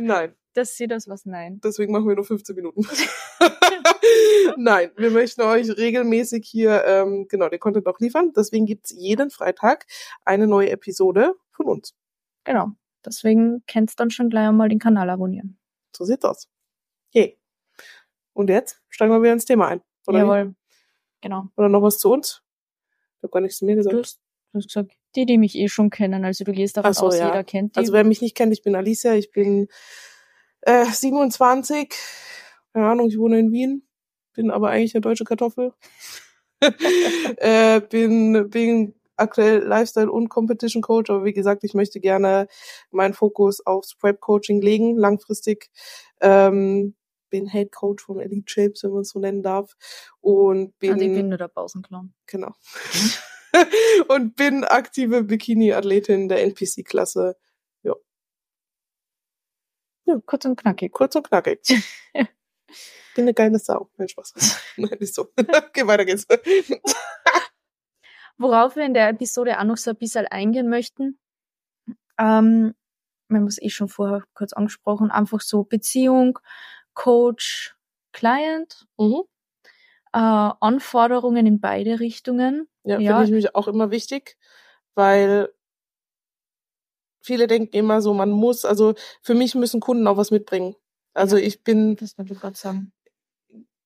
Nein. 0.00 0.34
Dass 0.54 0.74
sie 0.74 0.86
das 0.86 1.06
was 1.06 1.26
nein. 1.26 1.60
Deswegen 1.62 1.92
machen 1.92 2.08
wir 2.08 2.16
nur 2.16 2.24
15 2.24 2.56
Minuten. 2.56 2.82
Nein, 4.56 4.90
wir 4.96 5.10
möchten 5.10 5.42
euch 5.42 5.76
regelmäßig 5.76 6.46
hier 6.46 6.84
ähm, 6.84 7.26
genau 7.28 7.48
den 7.48 7.60
Content 7.60 7.86
noch 7.86 7.98
liefern. 8.00 8.32
Deswegen 8.34 8.66
gibt's 8.66 8.90
jeden 8.90 9.30
Freitag 9.30 9.86
eine 10.24 10.46
neue 10.46 10.70
Episode 10.70 11.34
von 11.50 11.66
uns. 11.66 11.94
Genau. 12.44 12.68
Deswegen 13.04 13.62
kennst 13.66 14.00
dann 14.00 14.10
schon 14.10 14.30
gleich 14.30 14.48
einmal 14.48 14.68
den 14.68 14.78
Kanal 14.78 15.10
abonnieren. 15.10 15.58
So 15.96 16.04
sieht's 16.04 16.24
aus. 16.24 16.48
Okay. 17.08 17.38
Und 18.32 18.50
jetzt 18.50 18.82
steigen 18.88 19.12
wir 19.12 19.22
wieder 19.22 19.32
ins 19.32 19.44
Thema 19.44 19.68
ein. 19.68 19.80
Oder 20.06 20.18
Jawohl. 20.18 20.48
Wie? 20.50 20.54
Genau. 21.22 21.48
Oder 21.56 21.68
noch 21.68 21.82
was 21.82 21.98
zu 21.98 22.12
uns? 22.12 22.42
Ich 23.16 23.22
habe 23.22 23.30
gar 23.30 23.40
nichts 23.40 23.58
zu 23.58 23.64
mir 23.64 23.76
gesagt. 23.76 23.94
Du 23.94 24.00
hast, 24.00 24.20
du 24.52 24.58
hast 24.58 24.68
gesagt, 24.68 24.92
die, 25.14 25.26
die 25.26 25.38
mich 25.38 25.56
eh 25.56 25.68
schon 25.68 25.90
kennen. 25.90 26.24
Also 26.24 26.44
du 26.44 26.52
gehst 26.52 26.76
davon 26.76 26.92
so, 26.92 27.06
aus, 27.06 27.18
ja. 27.18 27.28
jeder 27.28 27.44
kennt 27.44 27.76
die. 27.76 27.80
Also 27.80 27.92
wer 27.92 28.04
mich 28.04 28.20
nicht 28.20 28.36
kennt, 28.36 28.52
ich 28.52 28.62
bin 28.62 28.74
Alicia, 28.74 29.14
ich 29.14 29.30
bin 29.30 29.68
äh, 30.62 30.84
27. 30.84 31.94
Keine 32.72 32.86
Ahnung, 32.88 33.08
ich 33.08 33.18
wohne 33.18 33.38
in 33.38 33.52
Wien 33.52 33.85
bin 34.36 34.50
aber 34.50 34.70
eigentlich 34.70 34.94
eine 34.94 35.00
deutsche 35.00 35.24
Kartoffel. 35.24 35.72
äh, 36.60 37.80
bin, 37.80 38.48
bin 38.50 38.94
aktuell 39.16 39.62
Lifestyle 39.64 40.10
und 40.10 40.28
Competition 40.28 40.82
Coach, 40.82 41.10
aber 41.10 41.24
wie 41.24 41.32
gesagt, 41.32 41.64
ich 41.64 41.74
möchte 41.74 42.00
gerne 42.00 42.46
meinen 42.90 43.14
Fokus 43.14 43.64
aufs 43.64 43.96
Prep 43.96 44.20
Coaching 44.20 44.60
legen, 44.60 44.96
langfristig. 44.96 45.70
Ähm, 46.20 46.94
bin 47.28 47.48
Head 47.48 47.72
Coach 47.72 48.04
von 48.04 48.20
Elite 48.20 48.44
Shapes, 48.46 48.84
wenn 48.84 48.92
man 48.92 49.00
es 49.00 49.10
so 49.10 49.18
nennen 49.18 49.42
darf. 49.42 49.74
Und 50.20 50.78
bin. 50.78 50.92
Also 50.92 51.04
ich 51.04 51.12
bin 51.12 51.28
nur 51.28 51.38
der 51.38 51.48
Pausenclown. 51.48 52.14
Genau. 52.26 52.52
und 54.08 54.36
bin 54.36 54.64
aktive 54.64 55.24
Bikini-Athletin 55.24 56.28
der 56.28 56.42
NPC-Klasse. 56.44 57.36
Ja. 57.82 57.94
ja. 60.04 60.20
Kurz 60.24 60.44
und 60.44 60.56
knackig. 60.56 60.92
Kurz 60.92 61.16
und 61.16 61.26
knackig. 61.26 61.60
bin 63.14 63.24
eine 63.24 63.34
geile 63.34 63.58
Sau. 63.58 63.90
Nein, 63.96 64.08
Spaß. 64.08 64.34
Nein, 64.76 64.96
nicht 65.00 65.14
so. 65.14 65.28
okay, 65.38 65.86
weiter 65.86 66.04
geht's. 66.04 66.26
Worauf 68.38 68.76
wir 68.76 68.84
in 68.84 68.94
der 68.94 69.08
Episode 69.08 69.58
auch 69.58 69.64
noch 69.64 69.78
so 69.78 69.90
ein 69.90 69.96
bisschen 69.96 70.26
eingehen 70.26 70.68
möchten, 70.68 71.18
ähm, 72.18 72.74
wir 73.28 73.38
haben 73.38 73.46
es 73.46 73.60
eh 73.60 73.70
schon 73.70 73.88
vorher 73.88 74.24
kurz 74.34 74.52
angesprochen, 74.52 75.10
einfach 75.10 75.40
so 75.40 75.64
Beziehung, 75.64 76.38
Coach, 76.94 77.76
Client, 78.12 78.86
mhm. 78.98 79.22
äh, 80.12 80.18
Anforderungen 80.60 81.46
in 81.46 81.60
beide 81.60 81.98
Richtungen. 82.00 82.68
Ja, 82.84 82.98
ja. 82.98 83.18
finde 83.18 83.24
ich 83.24 83.44
mich 83.44 83.54
auch 83.54 83.68
immer 83.68 83.90
wichtig, 83.90 84.36
weil 84.94 85.52
viele 87.20 87.46
denken 87.46 87.74
immer 87.74 88.00
so, 88.00 88.14
man 88.14 88.30
muss, 88.30 88.64
also 88.64 88.94
für 89.22 89.34
mich 89.34 89.54
müssen 89.54 89.80
Kunden 89.80 90.06
auch 90.06 90.16
was 90.16 90.30
mitbringen. 90.30 90.76
Also 91.16 91.36
ich 91.36 91.64
bin. 91.64 91.96
Das 91.96 92.16
wollte 92.18 92.34
ich 92.34 92.40
gerade 92.40 92.56
sagen. 92.56 92.92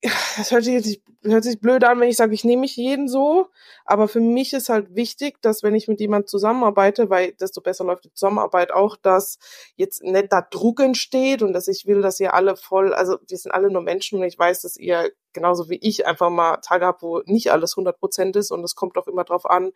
Das 0.02 0.50
hört 0.50 0.64
sich 0.64 0.75
jetzt 0.75 1.02
hört 1.22 1.44
sich 1.44 1.60
blöd 1.60 1.84
an, 1.84 2.00
wenn 2.00 2.08
ich 2.08 2.16
sage, 2.16 2.32
ich 2.32 2.44
nehme 2.44 2.62
mich 2.62 2.75
jeden 2.76 3.06
so. 3.06 3.49
Aber 3.84 4.08
für 4.08 4.20
mich 4.20 4.54
ist 4.54 4.70
halt 4.70 4.94
wichtig, 4.94 5.40
dass 5.42 5.62
wenn 5.62 5.75
ich 5.75 5.88
mit 5.88 6.00
jemand 6.00 6.28
zusammenarbeite, 6.30 7.10
weil 7.10 7.32
desto 7.32 7.60
besser 7.60 7.84
läuft 7.84 8.04
die 8.04 8.12
Zusammenarbeit 8.14 8.72
auch, 8.72 8.96
dass 8.96 9.38
jetzt 9.76 10.02
nicht 10.02 10.32
da 10.32 10.40
Druck 10.40 10.80
entsteht 10.80 11.42
und 11.42 11.52
dass 11.52 11.68
ich 11.68 11.84
will, 11.87 12.00
dass 12.00 12.18
ihr 12.18 12.32
alle 12.32 12.56
voll, 12.56 12.94
also 12.94 13.18
wir 13.28 13.37
sind 13.37 13.52
alle 13.52 13.70
nur 13.70 13.82
Menschen 13.82 14.18
und 14.18 14.25
ich 14.25 14.38
weiß, 14.38 14.62
dass 14.62 14.78
ihr 14.78 15.10
genauso 15.34 15.68
wie 15.68 15.78
ich 15.82 16.06
einfach 16.06 16.30
mal 16.30 16.56
Tage 16.56 16.87
habt, 16.87 17.02
wo 17.02 17.20
nicht 17.26 17.52
alles 17.52 17.75
100 17.75 17.99
Prozent 17.99 18.37
ist 18.37 18.50
und 18.50 18.64
es 18.64 18.75
kommt 18.75 18.96
auch 18.96 19.06
immer 19.06 19.25
drauf 19.25 19.44
an, 19.44 19.72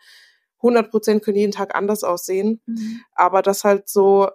100 0.58 0.90
Prozent 0.90 1.23
können 1.23 1.37
jeden 1.37 1.52
Tag 1.52 1.75
anders 1.75 2.02
aussehen. 2.02 2.62
Mhm. 2.64 3.02
Aber 3.12 3.42
dass 3.42 3.64
halt 3.64 3.88
so 3.90 4.30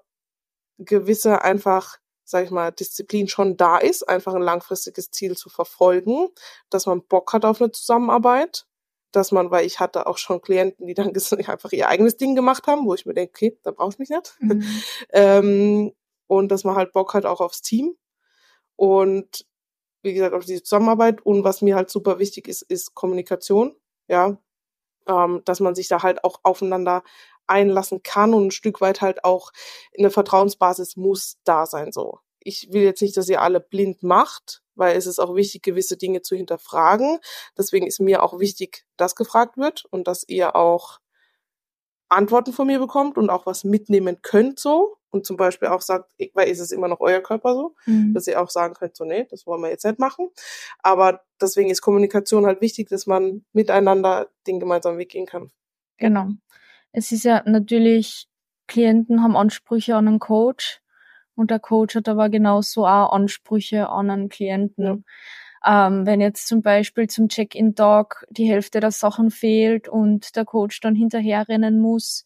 gewisse 0.78 1.42
einfach 1.42 1.98
sag 2.30 2.46
ich 2.46 2.52
mal, 2.52 2.72
Disziplin 2.72 3.28
schon 3.28 3.58
da 3.58 3.78
ist, 3.78 4.08
einfach 4.08 4.36
ein 4.36 4.44
langfristiges 4.44 5.10
Ziel 5.10 5.36
zu 5.36 5.50
verfolgen, 5.50 6.28
dass 6.70 6.86
man 6.86 7.02
Bock 7.02 7.34
hat 7.34 7.44
auf 7.44 7.60
eine 7.60 7.72
Zusammenarbeit, 7.72 8.68
dass 9.12 9.32
man, 9.32 9.50
weil 9.50 9.66
ich 9.66 9.80
hatte 9.80 10.06
auch 10.06 10.20
schon 10.20 10.40
Klienten, 10.40 10.86
die 10.86 10.94
dann 10.94 11.12
einfach 11.48 11.72
ihr 11.72 11.90
eigenes 11.90 12.18
Ding 12.18 12.36
gemacht 12.36 12.68
haben, 12.68 12.86
wo 12.86 12.94
ich 12.94 13.08
mir 13.08 13.16
denke, 13.16 13.32
okay, 13.36 13.60
da 13.64 13.72
brauchst 13.72 13.98
du 13.98 14.04
mich 14.04 14.10
nicht. 14.10 14.36
Mhm. 14.40 14.64
ähm, 15.12 15.92
und 16.28 16.50
dass 16.52 16.64
man 16.64 16.76
halt 16.76 16.94
Bock 16.94 17.16
hat 17.16 17.26
auch 17.26 17.42
aufs 17.42 17.64
Team 17.64 17.96
und 18.76 19.48
wie 20.04 20.14
gesagt 20.14 20.36
auf 20.36 20.46
die 20.46 20.62
Zusammenarbeit 20.62 21.26
und 21.26 21.44
was 21.44 21.64
mir 21.64 21.76
halt 21.76 21.90
super 21.90 22.20
wichtig 22.20 22.48
ist, 22.48 22.62
ist 22.62 22.94
Kommunikation, 22.94 23.76
ja, 24.08 24.38
ähm, 25.08 25.42
dass 25.46 25.60
man 25.62 25.74
sich 25.74 25.88
da 25.88 26.04
halt 26.04 26.24
auch 26.24 26.42
aufeinander 26.44 27.04
einlassen 27.50 28.04
kann 28.04 28.34
und 28.34 28.48
ein 28.48 28.52
Stück 28.52 28.82
weit 28.82 29.02
halt 29.02 29.24
auch 29.24 29.52
eine 29.98 30.10
Vertrauensbasis 30.10 30.96
muss 30.96 31.38
da 31.44 31.66
sein 31.66 31.92
so. 31.92 32.20
Ich 32.40 32.70
will 32.72 32.84
jetzt 32.84 33.02
nicht, 33.02 33.18
dass 33.18 33.30
ihr 33.30 33.42
alle 33.42 33.60
blind 33.60 34.02
macht, 34.02 34.62
weil 34.76 34.96
es 34.96 35.08
ist 35.08 35.20
auch 35.20 35.36
wichtig, 35.36 35.62
gewisse 35.62 35.98
Dinge 35.98 36.22
zu 36.22 36.36
hinterfragen. 36.36 37.20
Deswegen 37.58 37.86
ist 37.86 38.00
mir 38.00 38.24
auch 38.24 38.40
wichtig, 38.40 38.86
dass 38.98 39.16
gefragt 39.16 39.58
wird 39.58 39.86
und 39.86 40.08
dass 40.08 40.24
ihr 40.28 40.56
auch 40.56 41.00
Antworten 42.08 42.54
von 42.54 42.68
mir 42.68 42.80
bekommt 42.80 43.18
und 43.18 43.30
auch 43.30 43.46
was 43.46 43.64
mitnehmen 43.64 44.22
könnt 44.22 44.60
so 44.60 44.98
und 45.12 45.26
zum 45.26 45.38
Beispiel 45.38 45.70
auch 45.70 45.82
sagt, 45.82 46.12
weil 46.34 46.50
ist 46.50 46.60
es 46.60 46.72
immer 46.72 46.88
noch 46.88 47.00
euer 47.00 47.22
Körper 47.22 47.54
so, 47.54 47.76
mhm. 47.86 48.14
dass 48.14 48.28
ihr 48.28 48.42
auch 48.42 48.50
sagen 48.50 48.74
könnt, 48.74 48.96
so 48.96 49.06
nee, 49.06 49.28
das 49.30 49.46
wollen 49.46 49.62
wir 49.62 49.70
jetzt 49.70 49.86
nicht 49.86 50.00
machen. 50.00 50.30
Aber 50.80 51.22
deswegen 51.42 51.70
ist 51.70 51.82
Kommunikation 51.82 52.46
halt 52.46 52.62
wichtig, 52.62 52.90
dass 52.90 53.06
man 53.06 53.46
miteinander 53.54 54.30
den 54.48 54.60
gemeinsamen 54.60 54.98
Weg 54.98 55.10
gehen 55.10 55.26
kann. 55.26 55.52
Genau. 55.98 56.30
Es 56.92 57.12
ist 57.12 57.24
ja 57.24 57.44
natürlich, 57.46 58.28
Klienten 58.68 59.22
haben 59.22 59.36
Ansprüche 59.36 59.96
an 59.96 60.08
einen 60.08 60.20
Coach 60.20 60.82
und 61.36 61.52
der 61.52 61.60
Coach 61.60 61.96
hat 61.96 62.08
aber 62.10 62.30
genauso 62.30 62.86
auch 62.86 63.12
Ansprüche 63.12 63.90
an 63.90 64.10
einen 64.10 64.30
Klienten. 64.30 64.86
Ja. 64.86 65.88
Ähm, 65.88 66.06
wenn 66.06 66.22
jetzt 66.22 66.48
zum 66.48 66.62
Beispiel 66.62 67.08
zum 67.08 67.28
Check-in-Tag 67.28 68.26
die 68.30 68.50
Hälfte 68.50 68.80
der 68.80 68.92
Sachen 68.92 69.30
fehlt 69.30 69.88
und 69.90 70.36
der 70.36 70.46
Coach 70.46 70.80
dann 70.80 70.96
hinterherrennen 70.96 71.80
muss, 71.80 72.26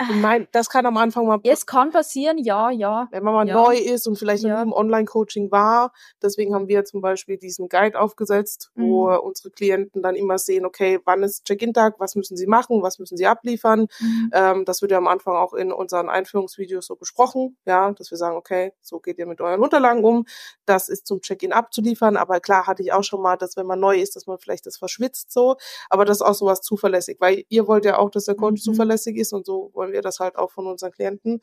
ich 0.00 0.16
meine, 0.16 0.48
das 0.50 0.68
kann 0.68 0.86
am 0.86 0.96
Anfang 0.96 1.26
mal. 1.26 1.38
Es 1.44 1.66
kann 1.66 1.90
passieren, 1.90 2.38
ja, 2.38 2.70
ja. 2.70 3.06
Wenn 3.12 3.22
man 3.22 3.32
mal 3.34 3.46
ja. 3.46 3.54
neu 3.54 3.76
ist 3.76 4.08
und 4.08 4.18
vielleicht 4.18 4.42
ja. 4.42 4.60
im 4.60 4.72
Online-Coaching 4.72 5.52
war. 5.52 5.92
Deswegen 6.20 6.52
haben 6.52 6.66
wir 6.66 6.84
zum 6.84 7.00
Beispiel 7.00 7.36
diesen 7.38 7.68
Guide 7.68 8.00
aufgesetzt, 8.00 8.72
mhm. 8.74 8.88
wo 8.88 9.14
unsere 9.14 9.50
Klienten 9.50 10.02
dann 10.02 10.16
immer 10.16 10.38
sehen, 10.38 10.66
okay, 10.66 10.98
wann 11.04 11.22
ist 11.22 11.44
Check-in-Tag, 11.44 12.00
was 12.00 12.16
müssen 12.16 12.36
sie 12.36 12.48
machen, 12.48 12.82
was 12.82 12.98
müssen 12.98 13.16
sie 13.16 13.26
abliefern. 13.26 13.86
Mhm. 14.00 14.30
Ähm, 14.32 14.64
das 14.64 14.82
wird 14.82 14.90
ja 14.90 14.98
am 14.98 15.06
Anfang 15.06 15.36
auch 15.36 15.54
in 15.54 15.72
unseren 15.72 16.08
Einführungsvideos 16.08 16.86
so 16.86 16.96
besprochen, 16.96 17.56
ja, 17.64 17.92
dass 17.92 18.10
wir 18.10 18.18
sagen, 18.18 18.36
okay, 18.36 18.72
so 18.80 18.98
geht 18.98 19.18
ihr 19.18 19.26
mit 19.26 19.40
euren 19.40 19.60
Unterlagen 19.60 20.02
um. 20.02 20.26
Das 20.66 20.88
ist 20.88 21.06
zum 21.06 21.20
Check-in 21.20 21.52
abzuliefern. 21.52 22.16
Aber 22.16 22.40
klar 22.40 22.66
hatte 22.66 22.82
ich 22.82 22.92
auch 22.92 23.04
schon 23.04 23.22
mal, 23.22 23.36
dass 23.36 23.56
wenn 23.56 23.66
man 23.66 23.78
neu 23.78 23.96
ist, 24.00 24.16
dass 24.16 24.26
man 24.26 24.38
vielleicht 24.38 24.66
das 24.66 24.76
verschwitzt 24.76 25.30
so. 25.32 25.56
Aber 25.88 26.04
das 26.04 26.16
ist 26.16 26.22
auch 26.22 26.34
sowas 26.34 26.62
zuverlässig, 26.62 27.18
weil 27.20 27.44
ihr 27.48 27.68
wollt 27.68 27.84
ja 27.84 27.98
auch, 27.98 28.10
dass 28.10 28.24
der 28.24 28.34
Coach 28.34 28.60
mhm. 28.60 28.72
zuverlässig 28.72 29.16
ist 29.16 29.32
und 29.32 29.46
so 29.46 29.70
wollen 29.84 29.92
wir 29.92 30.02
das 30.02 30.20
halt 30.20 30.36
auch 30.36 30.50
von 30.50 30.66
unseren 30.66 30.92
Klienten. 30.92 31.40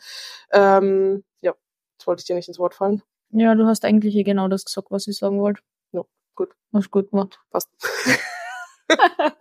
Ähm, 0.51 1.23
ja, 1.41 1.53
jetzt 1.93 2.07
wollte 2.07 2.21
ich 2.21 2.25
dir 2.25 2.35
nicht 2.35 2.47
ins 2.47 2.59
Wort 2.59 2.73
fallen. 2.73 3.03
Ja, 3.29 3.55
du 3.55 3.65
hast 3.65 3.85
eigentlich 3.85 4.15
eh 4.15 4.23
genau 4.23 4.47
das 4.47 4.65
gesagt, 4.65 4.91
was 4.91 5.07
ich 5.07 5.17
sagen 5.17 5.39
wollte. 5.39 5.61
Ja, 5.91 6.03
gut. 6.35 6.49
Hast 6.73 6.91
gut 6.91 7.11
gemacht. 7.11 7.39
Passt. 7.49 7.69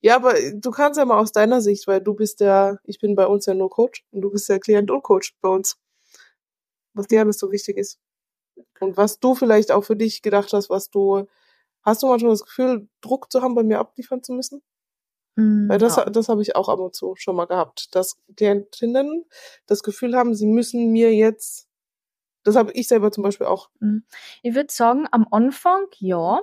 ja, 0.00 0.16
aber 0.16 0.34
du 0.52 0.70
kannst 0.70 0.98
ja 0.98 1.04
mal 1.04 1.18
aus 1.18 1.32
deiner 1.32 1.60
Sicht, 1.60 1.86
weil 1.86 2.00
du 2.00 2.14
bist 2.14 2.40
ja, 2.40 2.78
ich 2.84 2.98
bin 2.98 3.14
bei 3.14 3.26
uns 3.26 3.46
ja 3.46 3.54
nur 3.54 3.70
Coach 3.70 4.04
und 4.10 4.22
du 4.22 4.30
bist 4.30 4.48
ja 4.48 4.58
Klient 4.58 4.90
und 4.90 5.02
Coach 5.02 5.34
bei 5.40 5.48
uns. 5.48 5.78
Was 6.94 7.06
dir 7.06 7.20
alles 7.20 7.38
so 7.38 7.52
wichtig 7.52 7.76
ist. 7.76 8.00
Und 8.80 8.96
was 8.96 9.20
du 9.20 9.34
vielleicht 9.34 9.70
auch 9.70 9.84
für 9.84 9.96
dich 9.96 10.20
gedacht 10.20 10.52
hast, 10.52 10.68
was 10.68 10.90
du, 10.90 11.26
hast 11.82 12.02
du 12.02 12.08
manchmal 12.08 12.32
das 12.32 12.44
Gefühl, 12.44 12.88
Druck 13.00 13.30
zu 13.30 13.40
haben, 13.40 13.54
bei 13.54 13.62
mir 13.62 13.78
abliefern 13.78 14.22
zu 14.22 14.32
müssen? 14.32 14.62
Mhm, 15.38 15.68
Weil 15.68 15.78
das, 15.78 15.94
ja. 15.94 16.04
das 16.06 16.28
habe 16.28 16.42
ich 16.42 16.56
auch 16.56 16.68
ab 16.68 16.80
und 16.80 16.96
zu 16.96 17.14
schon 17.14 17.36
mal 17.36 17.44
gehabt, 17.44 17.94
dass 17.94 18.18
Klientinnen 18.36 19.24
das 19.66 19.84
Gefühl 19.84 20.16
haben, 20.16 20.34
sie 20.34 20.46
müssen 20.46 20.90
mir 20.90 21.14
jetzt, 21.14 21.68
das 22.42 22.56
habe 22.56 22.72
ich 22.72 22.88
selber 22.88 23.12
zum 23.12 23.22
Beispiel 23.22 23.46
auch. 23.46 23.70
Mhm. 23.78 24.02
Ich 24.42 24.56
würde 24.56 24.72
sagen, 24.72 25.06
am 25.12 25.28
Anfang 25.30 25.86
ja. 25.98 26.40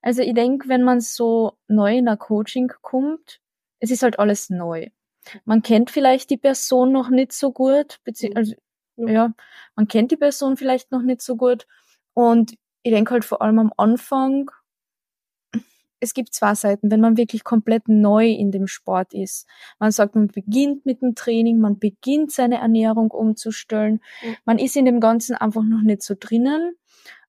Also 0.00 0.22
ich 0.22 0.32
denke, 0.32 0.68
wenn 0.68 0.84
man 0.84 1.00
so 1.00 1.58
neu 1.66 1.98
in 1.98 2.06
ein 2.08 2.20
Coaching 2.20 2.70
kommt, 2.82 3.40
es 3.80 3.90
ist 3.90 4.04
halt 4.04 4.20
alles 4.20 4.48
neu. 4.48 4.90
Man 5.44 5.62
kennt 5.62 5.90
vielleicht 5.90 6.30
die 6.30 6.36
Person 6.36 6.92
noch 6.92 7.10
nicht 7.10 7.32
so 7.32 7.50
gut, 7.50 7.98
mhm. 8.06 8.36
also, 8.36 8.54
ja. 8.94 9.08
ja, 9.08 9.34
man 9.74 9.88
kennt 9.88 10.12
die 10.12 10.16
Person 10.16 10.56
vielleicht 10.56 10.92
noch 10.92 11.02
nicht 11.02 11.20
so 11.20 11.34
gut. 11.34 11.66
Und 12.14 12.54
ich 12.84 12.92
denke 12.92 13.10
halt 13.10 13.24
vor 13.24 13.42
allem 13.42 13.58
am 13.58 13.72
Anfang 13.76 14.52
es 16.00 16.14
gibt 16.14 16.34
zwei 16.34 16.54
Seiten, 16.54 16.90
wenn 16.90 17.00
man 17.00 17.16
wirklich 17.16 17.44
komplett 17.44 17.88
neu 17.88 18.28
in 18.28 18.50
dem 18.50 18.66
Sport 18.66 19.14
ist. 19.14 19.46
Man 19.78 19.90
sagt, 19.90 20.14
man 20.14 20.28
beginnt 20.28 20.86
mit 20.86 21.02
dem 21.02 21.14
Training, 21.14 21.58
man 21.58 21.78
beginnt 21.78 22.32
seine 22.32 22.58
Ernährung 22.58 23.10
umzustellen. 23.10 24.00
Mhm. 24.22 24.36
Man 24.44 24.58
ist 24.58 24.76
in 24.76 24.84
dem 24.84 25.00
Ganzen 25.00 25.34
einfach 25.34 25.62
noch 25.62 25.82
nicht 25.82 26.02
so 26.02 26.14
drinnen. 26.18 26.74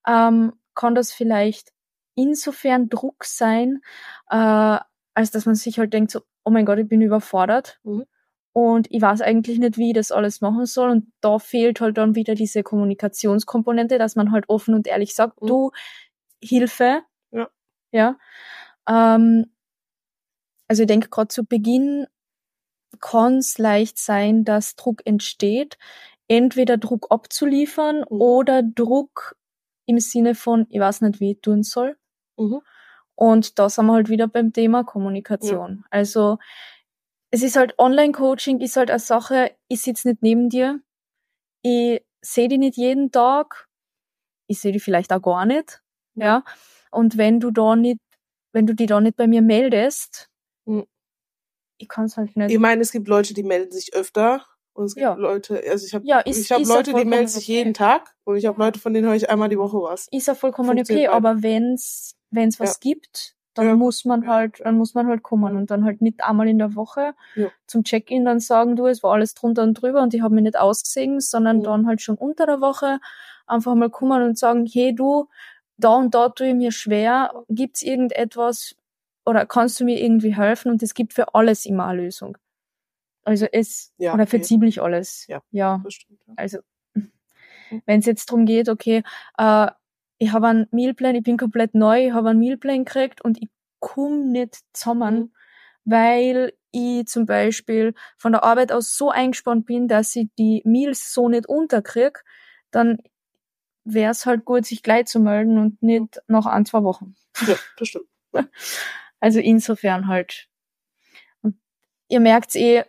Ähm, 0.08 0.54
kann 0.76 0.96
das 0.96 1.12
vielleicht 1.12 1.72
insofern 2.16 2.90
Druck 2.90 3.26
sein, 3.26 3.82
äh, 4.30 4.78
als 5.14 5.32
dass 5.32 5.46
man 5.46 5.56
sich 5.56 5.80
halt 5.80 5.94
denkt, 5.94 6.12
so, 6.12 6.22
oh 6.44 6.52
mein 6.52 6.66
Gott, 6.66 6.80
ich 6.80 6.88
bin 6.88 7.02
überfordert. 7.02 7.80
Mhm. 7.84 8.06
Und 8.52 8.88
ich 8.90 9.02
weiß 9.02 9.22
eigentlich 9.22 9.60
nicht, 9.60 9.78
wie 9.78 9.90
ich 9.90 9.96
das 9.96 10.12
alles 10.12 10.42
machen 10.42 10.66
soll. 10.66 10.90
Und 10.90 11.12
da 11.22 11.40
fehlt 11.40 11.82
halt 11.82 11.98
dann 11.98 12.16
wieder 12.16 12.36
diese 12.36 12.64
Kommunikationskomponente, 12.64 13.98
dass 13.98 14.16
man 14.16 14.32
halt 14.32 14.46
offen 14.48 14.74
und 14.74 14.88
ehrlich 14.88 15.16
sagt, 15.16 15.42
mhm. 15.42 15.48
du, 15.48 15.72
Hilfe. 16.42 17.02
Ja. 17.92 18.18
Ähm, 18.88 19.52
also 20.68 20.84
ich 20.84 20.88
denke, 20.88 21.10
gerade 21.10 21.30
zu 21.30 21.46
Beginn 21.46 22.08
kann 23.00 23.38
es 23.38 23.58
leicht 23.58 23.98
sein, 23.98 24.46
dass 24.46 24.76
Druck 24.76 25.02
entsteht. 25.06 25.78
Entweder 26.28 26.78
Druck 26.78 27.08
abzuliefern 27.10 28.00
mhm. 28.00 28.06
oder 28.22 28.64
Druck 28.64 29.36
im 29.86 30.00
Sinne 30.00 30.36
von, 30.36 30.68
ich 30.70 30.80
weiß 30.80 31.02
nicht, 31.02 31.20
wie 31.20 31.32
ich 31.32 31.42
tun 31.42 31.64
soll. 31.64 31.98
Mhm. 32.38 32.62
Und 33.16 33.60
da 33.60 33.70
sind 33.70 33.88
wir 33.88 33.94
halt 33.94 34.10
wieder 34.10 34.28
beim 34.28 34.54
Thema 34.54 34.84
Kommunikation. 34.84 35.78
Ja. 35.78 35.84
Also 35.90 36.38
es 37.32 37.44
ist 37.44 37.56
halt 37.56 37.78
Online-Coaching, 37.78 38.60
ist 38.60 38.78
halt 38.78 38.90
eine 38.90 39.00
Sache, 39.00 39.56
ich 39.68 39.82
sitze 39.82 40.10
nicht 40.10 40.22
neben 40.22 40.50
dir, 40.50 40.80
ich 41.64 42.02
sehe 42.22 42.48
die 42.48 42.58
nicht 42.58 42.78
jeden 42.78 43.12
Tag, 43.12 43.68
ich 44.48 44.60
sehe 44.60 44.72
die 44.72 44.80
vielleicht 44.80 45.12
auch 45.12 45.22
gar 45.22 45.46
nicht. 45.46 45.82
Ja. 46.16 46.26
ja. 46.26 46.44
Und 46.92 47.18
wenn 47.18 47.40
du 47.40 47.52
da 47.52 47.76
nicht 47.76 48.00
wenn 48.52 48.68
du 48.68 48.74
die 48.74 48.86
da 48.86 49.00
nicht 49.00 49.16
bei 49.16 49.28
mir 49.28 49.42
meldest, 49.42 50.30
hm. 50.66 50.86
ich 51.78 51.88
kann 51.88 52.06
es 52.06 52.18
halt 52.18 52.36
nicht. 52.36 52.52
Ich 52.52 52.60
meine, 52.60 52.82
es 52.82 52.92
gibt 52.92 53.08
Leute, 53.08 53.34
die 53.34 53.44
melden 53.44 53.72
sich 53.72 53.94
öfter. 53.94 54.46
Und 54.74 54.86
es 54.86 54.96
gibt 54.96 55.04
ja. 55.04 55.14
Leute, 55.16 55.62
also 55.70 55.86
ich 55.86 55.94
habe 55.94 56.06
ja, 56.06 56.22
ich 56.26 56.50
hab 56.52 56.64
Leute, 56.64 56.94
die 56.94 57.04
melden 57.04 57.28
sich 57.28 57.48
jeden 57.48 57.74
Tag 57.74 58.16
und 58.24 58.38
ich 58.38 58.46
habe 58.46 58.58
Leute, 58.60 58.80
von 58.80 58.94
denen 58.94 59.08
höre 59.08 59.16
ich 59.16 59.30
einmal 59.30 59.50
die 59.50 59.58
Woche 59.58 59.78
was. 59.78 60.08
Ist 60.10 60.28
ja 60.28 60.36
vollkommen 60.36 60.80
okay, 60.80 61.08
aber 61.08 61.44
wenn's 61.44 62.16
wenn's 62.32 62.62
was 62.62 62.76
ja. 62.76 62.78
gibt, 62.80 63.36
dann 63.56 63.66
ja. 63.66 63.76
muss 63.76 64.06
man 64.06 64.26
halt, 64.26 64.62
dann 64.64 64.78
muss 64.78 64.94
man 64.94 65.08
halt 65.08 65.22
kommen 65.22 65.58
und 65.58 65.70
dann 65.70 65.84
halt 65.84 66.02
nicht 66.02 66.24
einmal 66.24 66.48
in 66.48 66.60
der 66.60 66.76
Woche 66.76 67.14
zum 67.68 67.84
Check-in 67.84 68.24
dann 68.24 68.40
sagen, 68.40 68.78
du, 68.78 68.86
es 68.86 69.04
war 69.04 69.14
alles 69.14 69.34
drunter 69.34 69.64
und 69.64 69.74
drüber 69.74 70.02
und 70.02 70.14
ich 70.14 70.22
habe 70.22 70.34
mich 70.34 70.44
nicht 70.44 70.58
ausgesehen, 70.58 71.20
sondern 71.20 71.62
dann 71.62 71.86
halt 71.86 72.02
schon 72.02 72.16
unter 72.16 72.46
der 72.46 72.62
Woche 72.62 73.00
einfach 73.48 73.76
mal 73.76 73.90
kommen 73.90 74.24
und 74.24 74.38
sagen, 74.38 74.66
hey 74.66 74.96
du, 74.96 75.28
da 75.80 75.96
und 75.96 76.14
da 76.14 76.30
tue 76.30 76.50
ich 76.50 76.56
mir 76.56 76.72
schwer, 76.72 77.34
gibt's 77.50 77.82
irgendetwas 77.82 78.76
oder 79.26 79.46
kannst 79.46 79.80
du 79.80 79.86
mir 79.86 80.00
irgendwie 80.00 80.36
helfen? 80.36 80.72
Und 80.72 80.84
es 80.84 80.94
gibt 80.94 81.14
für 81.14 81.34
alles 81.36 81.66
immer 81.66 81.86
eine 81.88 82.04
Lösung. 82.04 82.38
Also 83.24 83.46
es, 83.52 83.94
ja, 83.98 84.14
oder 84.14 84.28
für 84.28 84.38
okay. 84.38 84.46
ziemlich 84.46 84.82
alles. 84.82 85.26
Ja, 85.28 85.42
ja. 85.52 85.84
Stimmt, 85.88 86.22
ja. 86.28 86.34
Also, 86.36 86.60
hm. 86.94 87.12
wenn 87.86 88.00
es 88.00 88.06
jetzt 88.06 88.30
darum 88.30 88.46
geht, 88.46 88.70
okay, 88.70 89.04
äh, 89.38 89.68
ich 90.18 90.32
habe 90.34 90.48
einen 90.48 90.68
Mealplan, 90.72 91.16
ich 91.16 91.24
bin 91.24 91.38
komplett 91.38 91.76
neu, 91.76 92.08
ich 92.08 92.14
habe 92.14 92.30
einen 92.30 92.40
Mealplan 92.40 92.86
gekriegt 92.86 93.22
und 93.22 93.42
ich 93.42 93.50
komme 93.80 94.26
nicht 94.26 94.60
zusammen, 94.74 95.16
mhm. 95.16 95.32
weil 95.86 96.54
ich 96.72 97.08
zum 97.08 97.26
Beispiel 97.26 97.94
von 98.18 98.34
der 98.34 98.44
Arbeit 98.44 98.72
aus 98.72 98.96
so 98.96 99.10
eingespannt 99.10 99.66
bin, 99.66 99.88
dass 99.88 100.16
ich 100.16 100.28
die 100.38 100.62
Meals 100.66 101.14
so 101.14 101.30
nicht 101.30 101.48
unterkrieg, 101.48 102.24
dann 102.72 102.98
wäre 103.84 104.12
es 104.12 104.26
halt 104.26 104.46
gut, 104.46 104.66
sich 104.66 104.84
gleich 104.84 105.08
zu 105.08 105.20
melden 105.20 105.58
und 105.58 105.82
nicht 105.82 106.22
nach 106.28 106.46
ein, 106.46 106.66
zwei 106.66 106.84
Wochen. 106.84 107.16
Ja, 107.48 107.56
das 107.78 107.88
stimmt. 107.88 108.08
Also 109.22 109.42
insofern 109.42 110.08
halt. 110.08 110.48
Und 111.42 111.60
ihr 112.08 112.22
merkt's 112.22 112.56
eh, 112.56 112.86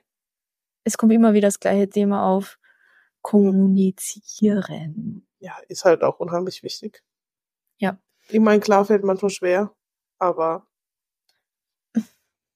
es 0.85 0.97
kommt 0.97 1.13
immer 1.13 1.35
wieder 1.35 1.49
das 1.49 1.59
gleiche 1.59 1.91
Thema 1.91 2.25
auf. 2.25 2.57
Kommunizieren. 3.23 5.27
Ja, 5.41 5.59
ist 5.69 5.85
halt 5.85 6.05
auch 6.05 6.21
unheimlich 6.21 6.63
wichtig. 6.63 7.03
Ja. 7.79 7.99
Ich 8.29 8.39
meine, 8.39 8.61
klar 8.61 8.85
fällt 8.85 9.03
manchmal 9.03 9.31
schwer, 9.31 9.75
aber 10.21 10.69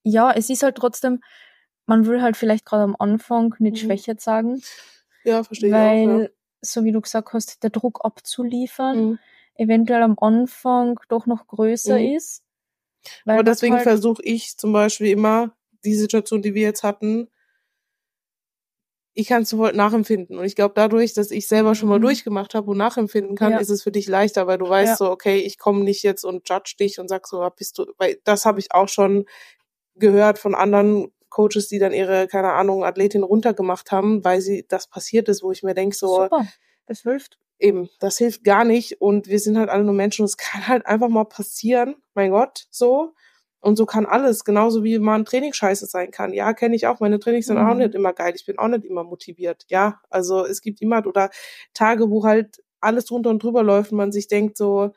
Ja, 0.04 0.30
es 0.32 0.50
ist 0.50 0.62
halt 0.62 0.76
trotzdem, 0.76 1.22
man 1.86 2.06
will 2.06 2.22
halt 2.22 2.36
vielleicht 2.36 2.66
gerade 2.66 2.84
am 2.84 2.96
Anfang 2.98 3.54
nicht 3.58 3.82
Mhm. 3.82 3.86
Schwäche 3.88 4.16
zeigen, 4.16 4.62
ja, 5.24 5.42
verstehe 5.42 5.70
ich 5.70 5.74
weil, 5.74 6.10
auch. 6.10 6.20
Ja. 6.20 6.28
So 6.64 6.84
wie 6.84 6.92
du 6.92 7.00
gesagt 7.00 7.32
hast, 7.32 7.62
der 7.62 7.70
Druck 7.70 8.04
abzuliefern 8.04 9.10
Mhm. 9.12 9.18
eventuell 9.56 10.02
am 10.02 10.16
Anfang 10.20 10.98
doch 11.08 11.26
noch 11.26 11.46
größer 11.46 11.98
Mhm. 11.98 12.16
ist. 12.16 12.42
Aber 13.26 13.42
deswegen 13.44 13.74
halt, 13.74 13.84
versuche 13.84 14.22
ich 14.24 14.56
zum 14.56 14.72
Beispiel 14.72 15.08
immer 15.08 15.56
die 15.84 15.94
Situation, 15.94 16.42
die 16.42 16.54
wir 16.54 16.62
jetzt 16.62 16.82
hatten, 16.82 17.28
ich 19.16 19.28
kann 19.28 19.42
es 19.42 19.48
sofort 19.50 19.76
nachempfinden. 19.76 20.38
Und 20.38 20.44
ich 20.44 20.56
glaube, 20.56 20.74
dadurch, 20.74 21.14
dass 21.14 21.30
ich 21.30 21.46
selber 21.46 21.74
schon 21.76 21.88
mal 21.88 21.98
Mhm. 21.98 22.02
durchgemacht 22.02 22.54
habe 22.54 22.70
und 22.72 22.78
nachempfinden 22.78 23.36
kann, 23.36 23.52
Ja. 23.52 23.58
ist 23.58 23.70
es 23.70 23.82
für 23.82 23.92
dich 23.92 24.08
leichter, 24.08 24.46
weil 24.48 24.58
du 24.58 24.68
weißt 24.68 24.92
Ja. 24.92 24.96
so, 25.06 25.10
okay, 25.10 25.36
ich 25.38 25.58
komme 25.58 25.84
nicht 25.84 26.02
jetzt 26.02 26.24
und 26.24 26.48
judge 26.48 26.74
dich 26.80 26.98
und 26.98 27.08
sag 27.08 27.26
so, 27.28 27.40
ah, 27.42 27.50
bist 27.50 27.78
du, 27.78 27.86
weil 27.98 28.18
das 28.24 28.44
habe 28.44 28.58
ich 28.58 28.72
auch 28.72 28.88
schon 28.88 29.26
gehört 29.96 30.38
von 30.40 30.54
anderen 30.56 31.12
Coaches, 31.34 31.68
die 31.68 31.78
dann 31.80 31.92
ihre, 31.92 32.28
keine 32.28 32.52
Ahnung, 32.52 32.84
Athletin 32.84 33.22
runtergemacht 33.24 33.90
haben, 33.92 34.24
weil 34.24 34.40
sie 34.40 34.64
das 34.68 34.86
passiert 34.88 35.28
ist, 35.28 35.42
wo 35.42 35.50
ich 35.52 35.62
mir 35.64 35.74
denke, 35.74 35.96
so, 35.96 36.22
super, 36.24 36.46
das 36.86 37.02
hilft. 37.02 37.38
eben, 37.58 37.88
das 38.00 38.18
hilft 38.18 38.44
gar 38.44 38.64
nicht 38.64 39.00
und 39.00 39.26
wir 39.28 39.38
sind 39.40 39.58
halt 39.58 39.68
alle 39.70 39.84
nur 39.84 39.94
Menschen 39.94 40.22
und 40.22 40.26
es 40.30 40.36
kann 40.36 40.66
halt 40.68 40.86
einfach 40.86 41.08
mal 41.08 41.24
passieren, 41.24 41.96
mein 42.14 42.30
Gott, 42.30 42.66
so. 42.70 43.12
Und 43.60 43.76
so 43.76 43.86
kann 43.86 44.04
alles, 44.04 44.44
genauso 44.44 44.84
wie 44.84 44.98
mal 44.98 45.14
ein 45.18 45.24
Training 45.24 45.54
scheiße 45.54 45.86
sein 45.86 46.10
kann. 46.10 46.34
Ja, 46.34 46.52
kenne 46.52 46.76
ich 46.76 46.86
auch. 46.86 47.00
Meine 47.00 47.18
Trainings 47.18 47.46
sind 47.46 47.56
auch 47.56 47.72
Mhm. 47.72 47.78
nicht 47.78 47.94
immer 47.94 48.12
geil. 48.12 48.34
Ich 48.36 48.44
bin 48.44 48.58
auch 48.58 48.68
nicht 48.68 48.84
immer 48.84 49.04
motiviert. 49.04 49.64
Ja, 49.68 50.00
also 50.10 50.44
es 50.44 50.60
gibt 50.60 50.82
immer 50.82 51.06
oder 51.06 51.30
Tage, 51.72 52.10
wo 52.10 52.24
halt 52.24 52.62
alles 52.82 53.06
drunter 53.06 53.30
und 53.30 53.42
drüber 53.42 53.62
läuft 53.62 53.90
und 53.92 53.96
man 53.96 54.12
sich 54.12 54.28
denkt 54.28 54.58
so, 54.58 54.92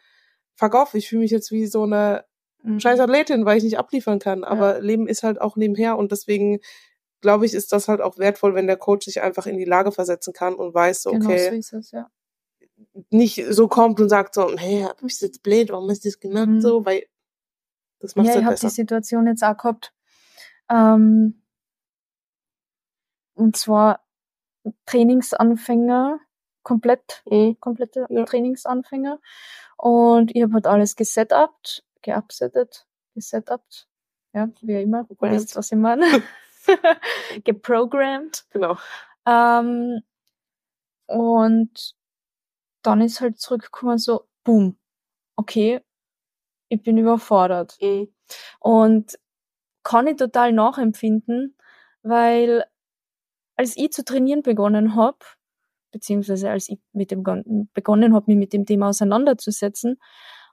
fuck 0.55 0.75
off, 0.75 0.95
ich 0.95 1.07
fühle 1.07 1.21
mich 1.21 1.31
jetzt 1.31 1.49
wie 1.51 1.65
so 1.65 1.83
eine 1.83 2.25
Mhm. 2.63 2.79
scheiß 2.79 2.99
Athletin, 2.99 3.45
weil 3.45 3.57
ich 3.57 3.63
nicht 3.63 3.77
abliefern 3.79 4.19
kann. 4.19 4.43
Aber 4.43 4.79
Leben 4.81 5.07
ist 5.07 5.23
halt 5.23 5.39
auch 5.41 5.55
nebenher 5.55 5.97
und 5.97 6.11
deswegen 6.11 6.59
glaube 7.21 7.45
ich, 7.45 7.53
ist 7.53 7.71
das 7.71 7.87
halt 7.87 8.01
auch 8.01 8.17
wertvoll, 8.19 8.53
wenn 8.55 8.67
der 8.67 8.77
Coach 8.77 9.05
sich 9.05 9.21
einfach 9.21 9.47
in 9.47 9.57
die 9.57 9.65
Lage 9.65 9.91
versetzen 9.91 10.33
kann 10.33 10.55
und 10.55 10.73
weiß 10.73 11.03
Genau 11.05 11.25
okay, 11.25 11.49
so 11.49 11.55
ist 11.55 11.73
es, 11.73 11.91
ja. 11.91 12.09
nicht 13.09 13.43
so 13.49 13.67
kommt 13.67 13.99
und 13.99 14.09
sagt 14.09 14.33
so, 14.35 14.55
hey, 14.57 14.85
bist 15.01 15.21
du 15.21 15.25
jetzt 15.27 15.41
blöd, 15.43 15.69
warum 15.71 15.89
hast 15.89 16.05
du 16.05 16.09
das 16.09 16.19
gemacht? 16.19 16.47
Mhm. 16.47 16.61
So, 16.61 16.85
weil 16.85 17.05
das 17.99 18.15
macht 18.15 18.27
Ja, 18.27 18.33
halt 18.33 18.41
ich 18.41 18.45
habe 18.45 18.55
die. 18.59 18.69
Situation 18.69 19.27
jetzt 19.27 19.43
auch 19.43 19.57
gehabt. 19.57 19.93
Ähm, 20.69 21.41
und 23.35 23.55
zwar 23.55 24.01
Trainingsanfänger, 24.85 26.19
komplett, 26.63 27.23
Mhm. 27.29 27.57
komplette 27.59 28.05
Ja. 28.09 28.25
Trainingsanfänger. 28.25 29.19
Und 29.77 30.35
ich 30.35 30.43
habe 30.43 30.53
halt 30.53 30.67
alles 30.67 30.95
gesetupt, 30.95 31.83
geupsettet, 32.07 32.87
gesetupt, 33.13 33.87
ja, 34.33 34.49
wie 34.61 34.77
auch 34.77 34.81
immer, 34.81 35.03
Programmed. 35.03 35.35
wisst, 35.35 35.55
was 35.55 35.71
ich 35.71 35.77
meine. 35.77 36.05
Geprogrammt. 37.43 38.45
Genau. 38.51 38.77
Ähm, 39.25 40.01
und 41.07 41.95
dann 42.81 43.01
ist 43.01 43.21
halt 43.21 43.39
zurückgekommen 43.39 43.97
so, 43.97 44.27
boom, 44.43 44.77
okay, 45.35 45.81
ich 46.69 46.81
bin 46.81 46.97
überfordert. 46.97 47.77
Mhm. 47.81 48.09
Und 48.59 49.19
kann 49.83 50.07
ich 50.07 50.17
total 50.17 50.53
nachempfinden, 50.53 51.57
weil 52.03 52.65
als 53.57 53.75
ich 53.75 53.91
zu 53.91 54.03
trainieren 54.03 54.43
begonnen 54.43 54.95
habe, 54.95 55.17
beziehungsweise 55.91 56.51
als 56.51 56.69
ich 56.69 56.79
mit 56.93 57.11
dem 57.11 57.23
begonnen 57.73 58.13
habe, 58.13 58.25
mich 58.27 58.37
mit 58.37 58.53
dem 58.53 58.65
Thema 58.65 58.89
auseinanderzusetzen, 58.89 59.99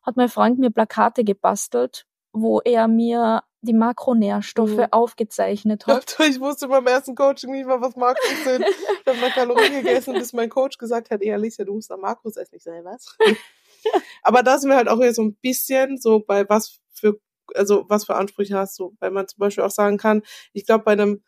hat 0.04 0.16
mein 0.16 0.28
Freund 0.28 0.58
mir 0.58 0.70
Plakate 0.70 1.24
gebastelt, 1.24 2.06
wo 2.32 2.60
er 2.60 2.88
mir 2.88 3.42
die 3.62 3.72
Makronährstoffe 3.72 4.76
Mhm. 4.76 4.86
aufgezeichnet 4.90 5.86
hat. 5.86 6.16
Ich 6.20 6.38
wusste 6.40 6.68
beim 6.68 6.86
ersten 6.86 7.14
Coaching 7.14 7.50
nicht 7.52 7.66
mal, 7.66 7.80
was 7.80 7.96
Makros 7.96 8.44
sind. 8.44 8.64
Ich 8.66 9.06
habe 9.06 9.18
mal 9.20 9.30
Kalorien 9.30 9.72
gegessen, 9.82 10.14
bis 10.14 10.32
mein 10.34 10.50
Coach 10.50 10.76
gesagt 10.78 11.10
hat, 11.10 11.22
ey 11.22 11.32
Alicia, 11.32 11.64
du 11.64 11.74
musst 11.74 11.90
am 11.90 12.00
Makros 12.00 12.36
essen. 12.36 12.56
Ich 12.56 12.62
sage, 12.62 12.84
was? 12.84 13.16
Aber 14.22 14.42
da 14.42 14.58
sind 14.58 14.70
wir 14.70 14.76
halt 14.76 14.88
auch 14.88 14.98
wieder 14.98 15.14
so 15.14 15.22
ein 15.22 15.34
bisschen 15.36 15.98
so 15.98 16.20
bei 16.20 16.48
was 16.48 16.80
für, 16.92 17.18
also 17.54 17.84
was 17.88 18.04
für 18.06 18.14
Ansprüche 18.16 18.56
hast 18.56 18.78
du, 18.78 18.94
weil 19.00 19.10
man 19.10 19.28
zum 19.28 19.38
Beispiel 19.38 19.64
auch 19.64 19.70
sagen 19.70 19.96
kann, 19.98 20.22
ich 20.52 20.66
glaube 20.66 20.84
bei 20.84 20.92
einem, 20.92 21.22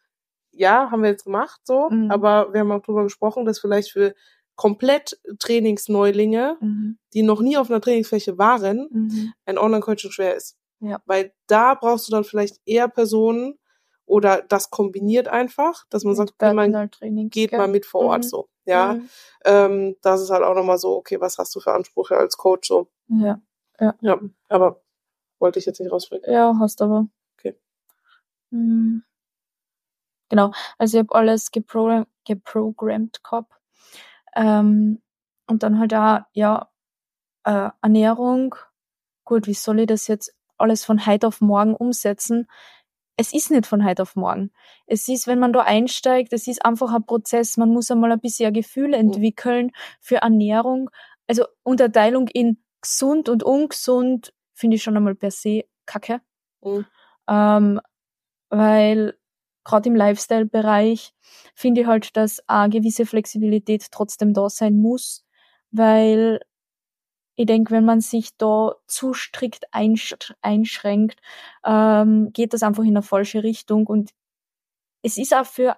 ja, 0.53 0.91
haben 0.91 1.03
wir 1.03 1.11
jetzt 1.11 1.25
gemacht 1.25 1.61
so, 1.65 1.89
Mhm. 1.91 2.11
aber 2.11 2.53
wir 2.53 2.61
haben 2.61 2.73
auch 2.73 2.83
drüber 2.83 3.03
gesprochen, 3.05 3.45
dass 3.45 3.59
vielleicht 3.59 3.91
für 3.93 4.15
komplett 4.57 5.21
Trainingsneulinge, 5.39 6.57
Mhm. 6.61 6.99
die 7.15 7.23
noch 7.23 7.41
nie 7.41 7.57
auf 7.59 7.71
einer 7.71 7.81
Trainingsfläche 7.81 8.39
waren, 8.39 8.89
Mhm. 8.91 9.33
ein 9.47 9.59
Online-Coaching 9.59 10.11
schwer 10.11 10.35
ist. 10.37 10.57
Ja. 10.81 11.01
Weil 11.07 11.33
da 11.47 11.75
brauchst 11.75 12.09
du 12.09 12.13
dann 12.13 12.25
vielleicht 12.25 12.61
eher 12.67 12.89
Personen 12.89 13.59
oder 14.07 14.43
das 14.43 14.71
kombiniert 14.71 15.29
einfach, 15.29 15.85
dass 15.91 16.05
man 16.05 16.15
sagt, 16.15 16.33
okay, 16.39 16.55
man 16.55 17.31
geht 17.31 17.53
mal 17.53 17.69
mit 17.69 17.87
vor 17.87 18.03
Ort 18.03 18.25
Mhm. 18.25 18.29
so. 18.29 18.49
Ja, 18.67 18.95
Mhm. 18.95 19.09
ähm, 19.45 19.97
das 20.03 20.21
ist 20.23 20.31
halt 20.31 20.43
auch 20.43 20.55
nochmal 20.55 20.79
so, 20.79 20.97
okay, 20.97 21.21
was 21.21 21.39
hast 21.39 21.55
du 21.55 21.61
für 21.61 21.73
Ansprüche 21.73 22.17
als 22.17 22.37
Coach 22.37 22.69
so. 22.69 22.89
Ja. 23.09 23.41
Ja, 24.01 24.21
aber 24.49 24.83
wollte 25.39 25.59
ich 25.59 25.67
jetzt 25.67 25.81
nicht 25.81 25.93
rausbringen. 25.93 26.31
Ja, 26.33 26.55
hast 26.61 26.81
aber. 26.83 27.09
Okay. 27.39 27.57
Hm. 28.53 29.03
Genau, 30.31 30.51
also 30.79 30.99
ich 30.99 31.05
habe 31.05 31.15
alles 31.15 31.51
geprogram 31.53 32.07
geprogrammt 32.25 33.23
gehabt. 33.23 33.53
Ähm, 34.37 35.03
und 35.49 35.63
dann 35.63 35.79
halt 35.79 35.95
auch, 35.95 36.21
ja, 36.33 36.69
äh, 37.45 37.71
Ernährung. 37.83 38.55
Gut, 39.25 39.47
wie 39.47 39.55
soll 39.55 39.81
ich 39.81 39.87
das 39.87 40.07
jetzt 40.09 40.35
alles 40.59 40.85
von 40.85 41.07
heute 41.07 41.27
auf 41.27 41.41
morgen 41.41 41.75
umsetzen? 41.75 42.49
Es 43.17 43.33
ist 43.33 43.51
nicht 43.51 43.67
von 43.67 43.85
heute 43.85 44.03
auf 44.03 44.15
morgen. 44.15 44.53
Es 44.87 45.09
ist, 45.09 45.27
wenn 45.27 45.39
man 45.39 45.53
da 45.53 45.61
einsteigt, 45.61 46.33
es 46.33 46.47
ist 46.47 46.65
einfach 46.65 46.93
ein 46.93 47.07
Prozess. 47.07 47.57
Man 47.57 47.71
muss 47.71 47.91
einmal 47.91 48.13
ein 48.13 48.21
bisschen 48.21 48.49
ein 48.49 48.53
Gefühl 48.53 48.93
entwickeln 48.93 49.73
für 50.01 50.17
Ernährung. 50.17 50.91
Also 51.27 51.47
Unterteilung 51.63 52.29
in 52.29 52.63
gesund 52.83 53.29
und 53.29 53.43
ungesund 53.43 54.35
finde 54.53 54.77
ich 54.77 54.83
schon 54.83 54.97
einmal 54.97 55.15
per 55.15 55.31
se 55.31 55.65
kacke. 55.87 56.21
Mhm. 56.63 56.85
Ähm, 57.29 57.81
weil 58.51 59.19
gerade 59.67 59.89
im 59.89 59.97
Lifestyle-Bereich 59.97 61.13
finde 61.55 61.83
ich 61.83 61.87
halt, 61.87 62.17
dass 62.17 62.41
eine 62.49 62.71
gewisse 62.71 63.05
Flexibilität 63.05 63.91
trotzdem 63.91 64.33
da 64.33 64.49
sein 64.49 64.79
muss, 64.79 65.25
weil 65.71 66.41
ich 67.35 67.47
denke, 67.47 67.73
wenn 67.73 67.85
man 67.85 68.01
sich 68.01 68.37
da 68.39 68.77
zu 68.87 69.13
strikt 69.13 69.73
einsch- 69.75 70.35
einschränkt, 70.41 71.21
ähm, 71.65 72.31
geht 72.33 72.55
das 72.55 72.63
einfach 72.63 72.85
in 72.85 72.91
eine 72.91 73.03
falsche 73.03 73.43
Richtung. 73.43 73.87
Und 73.87 74.13
es 75.03 75.19
ist 75.19 75.35
auch 75.35 75.45
für, 75.47 75.77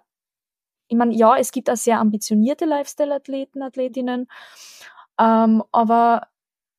ich 0.89 0.97
meine, 0.97 1.15
ja, 1.15 1.37
es 1.37 1.51
gibt 1.51 1.69
auch 1.71 1.77
sehr 1.77 1.99
ambitionierte 1.99 2.67
Lifestyle-Athleten, 2.67 3.63
Athletinnen, 3.63 4.29
ähm, 5.19 5.65
aber 5.73 6.29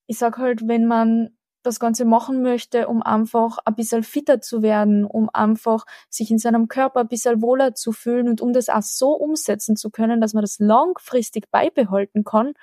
ich 0.07 0.17
sag 0.17 0.37
halt, 0.37 0.67
wenn 0.67 0.85
man 0.87 1.37
das 1.63 1.79
Ganze 1.79 2.05
machen 2.05 2.41
möchte, 2.41 2.87
um 2.87 3.01
einfach 3.03 3.57
ein 3.65 3.75
bisschen 3.75 4.03
fitter 4.03 4.41
zu 4.41 4.61
werden, 4.61 5.05
um 5.05 5.29
einfach 5.33 5.85
sich 6.09 6.31
in 6.31 6.37
seinem 6.37 6.67
Körper 6.67 7.01
ein 7.01 7.07
bisschen 7.07 7.41
wohler 7.41 7.75
zu 7.75 7.91
fühlen 7.91 8.29
und 8.29 8.41
um 8.41 8.53
das 8.53 8.69
auch 8.69 8.81
so 8.81 9.11
umsetzen 9.11 9.75
zu 9.75 9.89
können, 9.89 10.21
dass 10.21 10.33
man 10.33 10.41
das 10.43 10.59
langfristig 10.59 11.49
beibehalten 11.51 12.23
kann, 12.23 12.53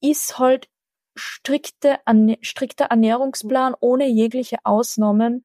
ist 0.00 0.38
halt 0.38 0.68
strikte, 1.16 1.98
strikter 2.42 2.86
Ernährungsplan 2.86 3.74
ohne 3.80 4.06
jegliche 4.08 4.58
Ausnahmen. 4.64 5.44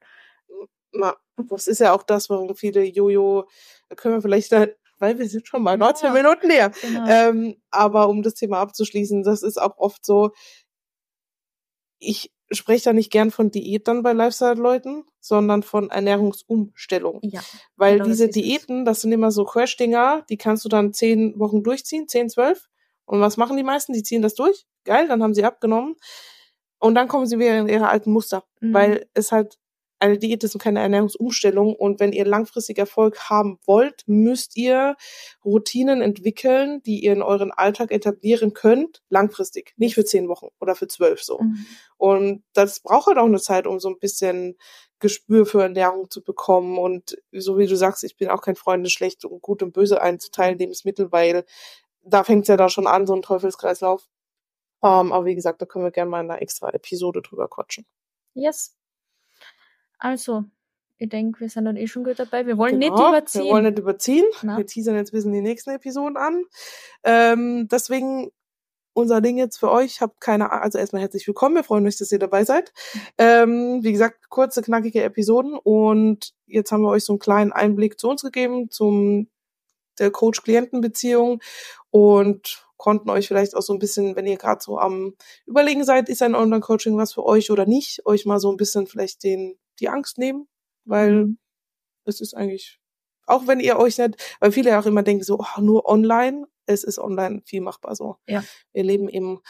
Na, 0.91 1.15
das 1.49 1.67
ist 1.67 1.79
ja 1.79 1.93
auch 1.93 2.03
das, 2.03 2.29
warum 2.29 2.55
viele 2.55 2.83
Jojo, 2.83 3.47
da 3.89 3.95
können 3.95 4.15
wir 4.15 4.21
vielleicht, 4.21 4.51
da, 4.51 4.67
weil 4.99 5.17
wir 5.17 5.27
sind 5.27 5.47
schon 5.47 5.63
mal 5.63 5.77
19 5.77 6.07
Ja. 6.07 6.13
Minuten 6.13 6.47
näher. 6.47 6.71
Genau. 6.81 7.05
Ähm, 7.07 7.61
aber 7.71 8.09
um 8.09 8.21
das 8.23 8.33
Thema 8.33 8.59
abzuschließen, 8.59 9.23
das 9.23 9.43
ist 9.43 9.61
auch 9.61 9.77
oft 9.77 10.05
so, 10.05 10.31
ich 11.99 12.31
spreche 12.51 12.85
da 12.85 12.93
nicht 12.93 13.11
gern 13.11 13.31
von 13.31 13.51
Diät 13.51 13.87
dann 13.87 14.03
bei 14.03 14.13
Lifestyle-Leuten, 14.13 15.05
sondern 15.19 15.63
von 15.63 15.89
Ernährungsumstellung. 15.89 17.19
ja. 17.23 17.41
Weil 17.75 17.93
Genau, 17.93 18.05
das 18.05 18.17
diese 18.17 18.25
es. 18.29 18.31
Diäten, 18.31 18.85
das 18.85 19.01
sind 19.01 19.11
immer 19.11 19.31
so 19.31 19.45
Crash-Dinger, 19.45 20.25
die 20.29 20.37
kannst 20.37 20.65
du 20.65 20.69
dann 20.69 20.93
zehn 20.93 21.37
Wochen 21.39 21.63
durchziehen, 21.63 22.07
zehn, 22.07 22.29
zwölf. 22.29 22.69
Und 23.05 23.19
was 23.21 23.37
machen 23.37 23.57
die 23.57 23.63
meisten? 23.63 23.93
Die 23.93 24.03
ziehen 24.03 24.21
das 24.21 24.35
durch. 24.35 24.65
Geil, 24.85 25.07
dann 25.07 25.21
haben 25.21 25.33
sie 25.33 25.43
abgenommen. 25.43 25.95
Und 26.79 26.95
dann 26.95 27.07
kommen 27.07 27.27
sie 27.27 27.37
wieder 27.39 27.59
in 27.59 27.67
ihre 27.67 27.89
alten 27.89 28.11
Muster. 28.11 28.43
Mhm. 28.59 28.73
Weil 28.73 29.09
es 29.13 29.31
halt 29.31 29.57
eine 30.01 30.17
Diät 30.17 30.43
ist 30.43 30.55
und 30.55 30.61
keine 30.61 30.79
Ernährungsumstellung. 30.79 31.75
Und 31.75 31.99
wenn 31.99 32.11
ihr 32.11 32.25
langfristig 32.25 32.77
Erfolg 32.77 33.29
haben 33.29 33.59
wollt, 33.65 34.03
müsst 34.07 34.57
ihr 34.57 34.95
Routinen 35.45 36.01
entwickeln, 36.01 36.81
die 36.83 37.03
ihr 37.03 37.13
in 37.13 37.21
euren 37.21 37.51
Alltag 37.51 37.91
etablieren 37.91 38.53
könnt, 38.53 39.01
langfristig. 39.09 39.73
Nicht 39.77 39.95
für 39.95 40.03
zehn 40.03 40.27
Wochen 40.27 40.47
oder 40.59 40.75
für 40.75 40.87
zwölf 40.87 41.23
so. 41.23 41.39
Mhm. 41.39 41.65
Und 41.97 42.43
das 42.53 42.79
braucht 42.79 43.07
halt 43.07 43.19
auch 43.19 43.25
eine 43.25 43.39
Zeit, 43.39 43.67
um 43.67 43.79
so 43.79 43.89
ein 43.89 43.99
bisschen 43.99 44.57
Gespür 44.99 45.45
für 45.45 45.61
Ernährung 45.61 46.09
zu 46.09 46.23
bekommen. 46.23 46.79
Und 46.79 47.17
so 47.31 47.59
wie 47.59 47.67
du 47.67 47.75
sagst, 47.77 48.03
ich 48.03 48.17
bin 48.17 48.29
auch 48.29 48.41
kein 48.41 48.55
Freund, 48.55 48.89
schlecht 48.91 49.23
und 49.23 49.41
gut 49.41 49.61
und 49.61 49.71
böse 49.71 50.01
einzuteilen, 50.01 50.57
Lebensmittel, 50.57 51.11
weil 51.11 51.45
da 52.03 52.23
fängt 52.23 52.43
es 52.43 52.47
ja 52.47 52.57
da 52.57 52.69
schon 52.69 52.87
an, 52.87 53.05
so 53.05 53.13
ein 53.13 53.21
Teufelskreislauf. 53.21 54.07
Um, 54.83 54.89
ähm, 54.89 55.11
aber 55.11 55.25
wie 55.25 55.35
gesagt, 55.35 55.61
da 55.61 55.67
können 55.67 55.85
wir 55.85 55.91
gerne 55.91 56.09
mal 56.09 56.21
in 56.21 56.31
einer 56.31 56.41
extra 56.41 56.69
Episode 56.71 57.21
drüber 57.21 57.47
quatschen. 57.47 57.85
Yes. 58.33 58.75
Also, 60.01 60.45
ich 60.97 61.09
denke, 61.09 61.39
wir 61.39 61.49
sind 61.49 61.65
dann 61.65 61.77
eh 61.77 61.87
schon 61.87 62.03
gut 62.03 62.17
dabei. 62.17 62.45
Wir 62.47 62.57
wollen 62.57 62.79
genau, 62.79 62.95
nicht 62.95 63.09
überziehen. 63.09 63.43
Wir 63.43 63.51
wollen 63.51 63.63
nicht 63.65 63.79
überziehen. 63.79 64.25
Na. 64.41 64.57
Wir 64.57 64.65
teasern 64.65 64.95
jetzt 64.95 65.09
ein 65.09 65.15
bisschen 65.15 65.31
die 65.31 65.41
nächsten 65.41 65.69
Episoden 65.69 66.17
an. 66.17 66.43
Ähm, 67.03 67.67
deswegen 67.71 68.31
unser 68.93 69.21
Ding 69.21 69.37
jetzt 69.37 69.57
für 69.57 69.69
euch. 69.69 70.01
Habt 70.01 70.19
keine, 70.19 70.51
also 70.51 70.79
erstmal 70.79 71.03
herzlich 71.03 71.27
willkommen. 71.27 71.55
Wir 71.55 71.63
freuen 71.63 71.85
uns, 71.85 71.97
dass 71.97 72.11
ihr 72.11 72.17
dabei 72.19 72.43
seid. 72.45 72.73
Ähm, 73.19 73.83
wie 73.83 73.91
gesagt, 73.91 74.29
kurze, 74.29 74.63
knackige 74.63 75.03
Episoden 75.03 75.53
und 75.55 76.33
jetzt 76.47 76.71
haben 76.71 76.81
wir 76.81 76.89
euch 76.89 77.05
so 77.05 77.13
einen 77.13 77.19
kleinen 77.19 77.51
Einblick 77.51 77.99
zu 77.99 78.09
uns 78.09 78.23
gegeben, 78.23 78.71
zum 78.71 79.27
der 79.99 80.09
Coach-Klienten-Beziehung 80.09 81.41
und 81.91 82.65
konnten 82.77 83.11
euch 83.11 83.27
vielleicht 83.27 83.55
auch 83.55 83.61
so 83.61 83.73
ein 83.73 83.79
bisschen, 83.79 84.15
wenn 84.15 84.25
ihr 84.25 84.37
gerade 84.37 84.61
so 84.63 84.79
am 84.79 85.13
Überlegen 85.45 85.83
seid, 85.83 86.09
ist 86.09 86.23
ein 86.23 86.33
Online-Coaching 86.33 86.97
was 86.97 87.13
für 87.13 87.23
euch 87.23 87.51
oder 87.51 87.67
nicht, 87.67 88.03
euch 88.07 88.25
mal 88.25 88.39
so 88.39 88.49
ein 88.49 88.57
bisschen 88.57 88.87
vielleicht 88.87 89.23
den 89.23 89.57
die 89.81 89.89
Angst 89.89 90.17
nehmen, 90.17 90.47
weil 90.85 91.25
mhm. 91.25 91.39
es 92.05 92.21
ist 92.21 92.33
eigentlich 92.33 92.81
auch 93.31 93.47
wenn 93.47 93.59
ihr 93.59 93.77
euch 93.77 93.97
nicht, 93.97 94.37
weil 94.39 94.51
viele 94.51 94.71
ja 94.71 94.79
auch 94.79 94.85
immer 94.85 95.03
denken 95.03 95.23
so, 95.23 95.39
oh, 95.39 95.61
nur 95.61 95.87
online, 95.87 96.47
es 96.65 96.83
ist 96.83 96.99
online 96.99 97.41
viel 97.45 97.61
machbar 97.61 97.95
so. 97.95 98.17
Ja. 98.27 98.43
Wir 98.73 98.83
leben 98.83 99.07
im 99.07 99.41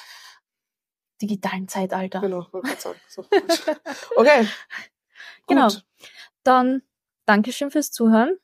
digitalen 1.22 1.68
Zeitalter. 1.68 2.20
Genau, 2.22 2.48
wollte 2.52 2.80
sagen. 2.80 3.00
So, 3.08 3.26
okay. 4.16 4.48
Genau. 5.48 5.70
Dann 6.44 6.82
Dankeschön 7.26 7.72
fürs 7.72 7.92
Zuhören. 7.92 8.38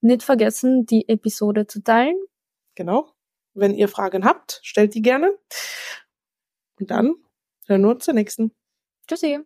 Nicht 0.00 0.22
vergessen, 0.22 0.86
die 0.86 1.08
Episode 1.08 1.66
zu 1.66 1.82
teilen. 1.82 2.16
Genau. 2.74 3.12
Wenn 3.54 3.74
ihr 3.74 3.88
Fragen 3.88 4.24
habt, 4.24 4.60
stellt 4.62 4.94
die 4.94 5.02
gerne. 5.02 5.36
Und 6.78 6.90
dann 6.90 7.14
hören 7.66 7.82
wir 7.82 7.90
uns 7.90 8.04
zur 8.04 8.14
nächsten. 8.14 8.54
Tschüssi. 9.08 9.40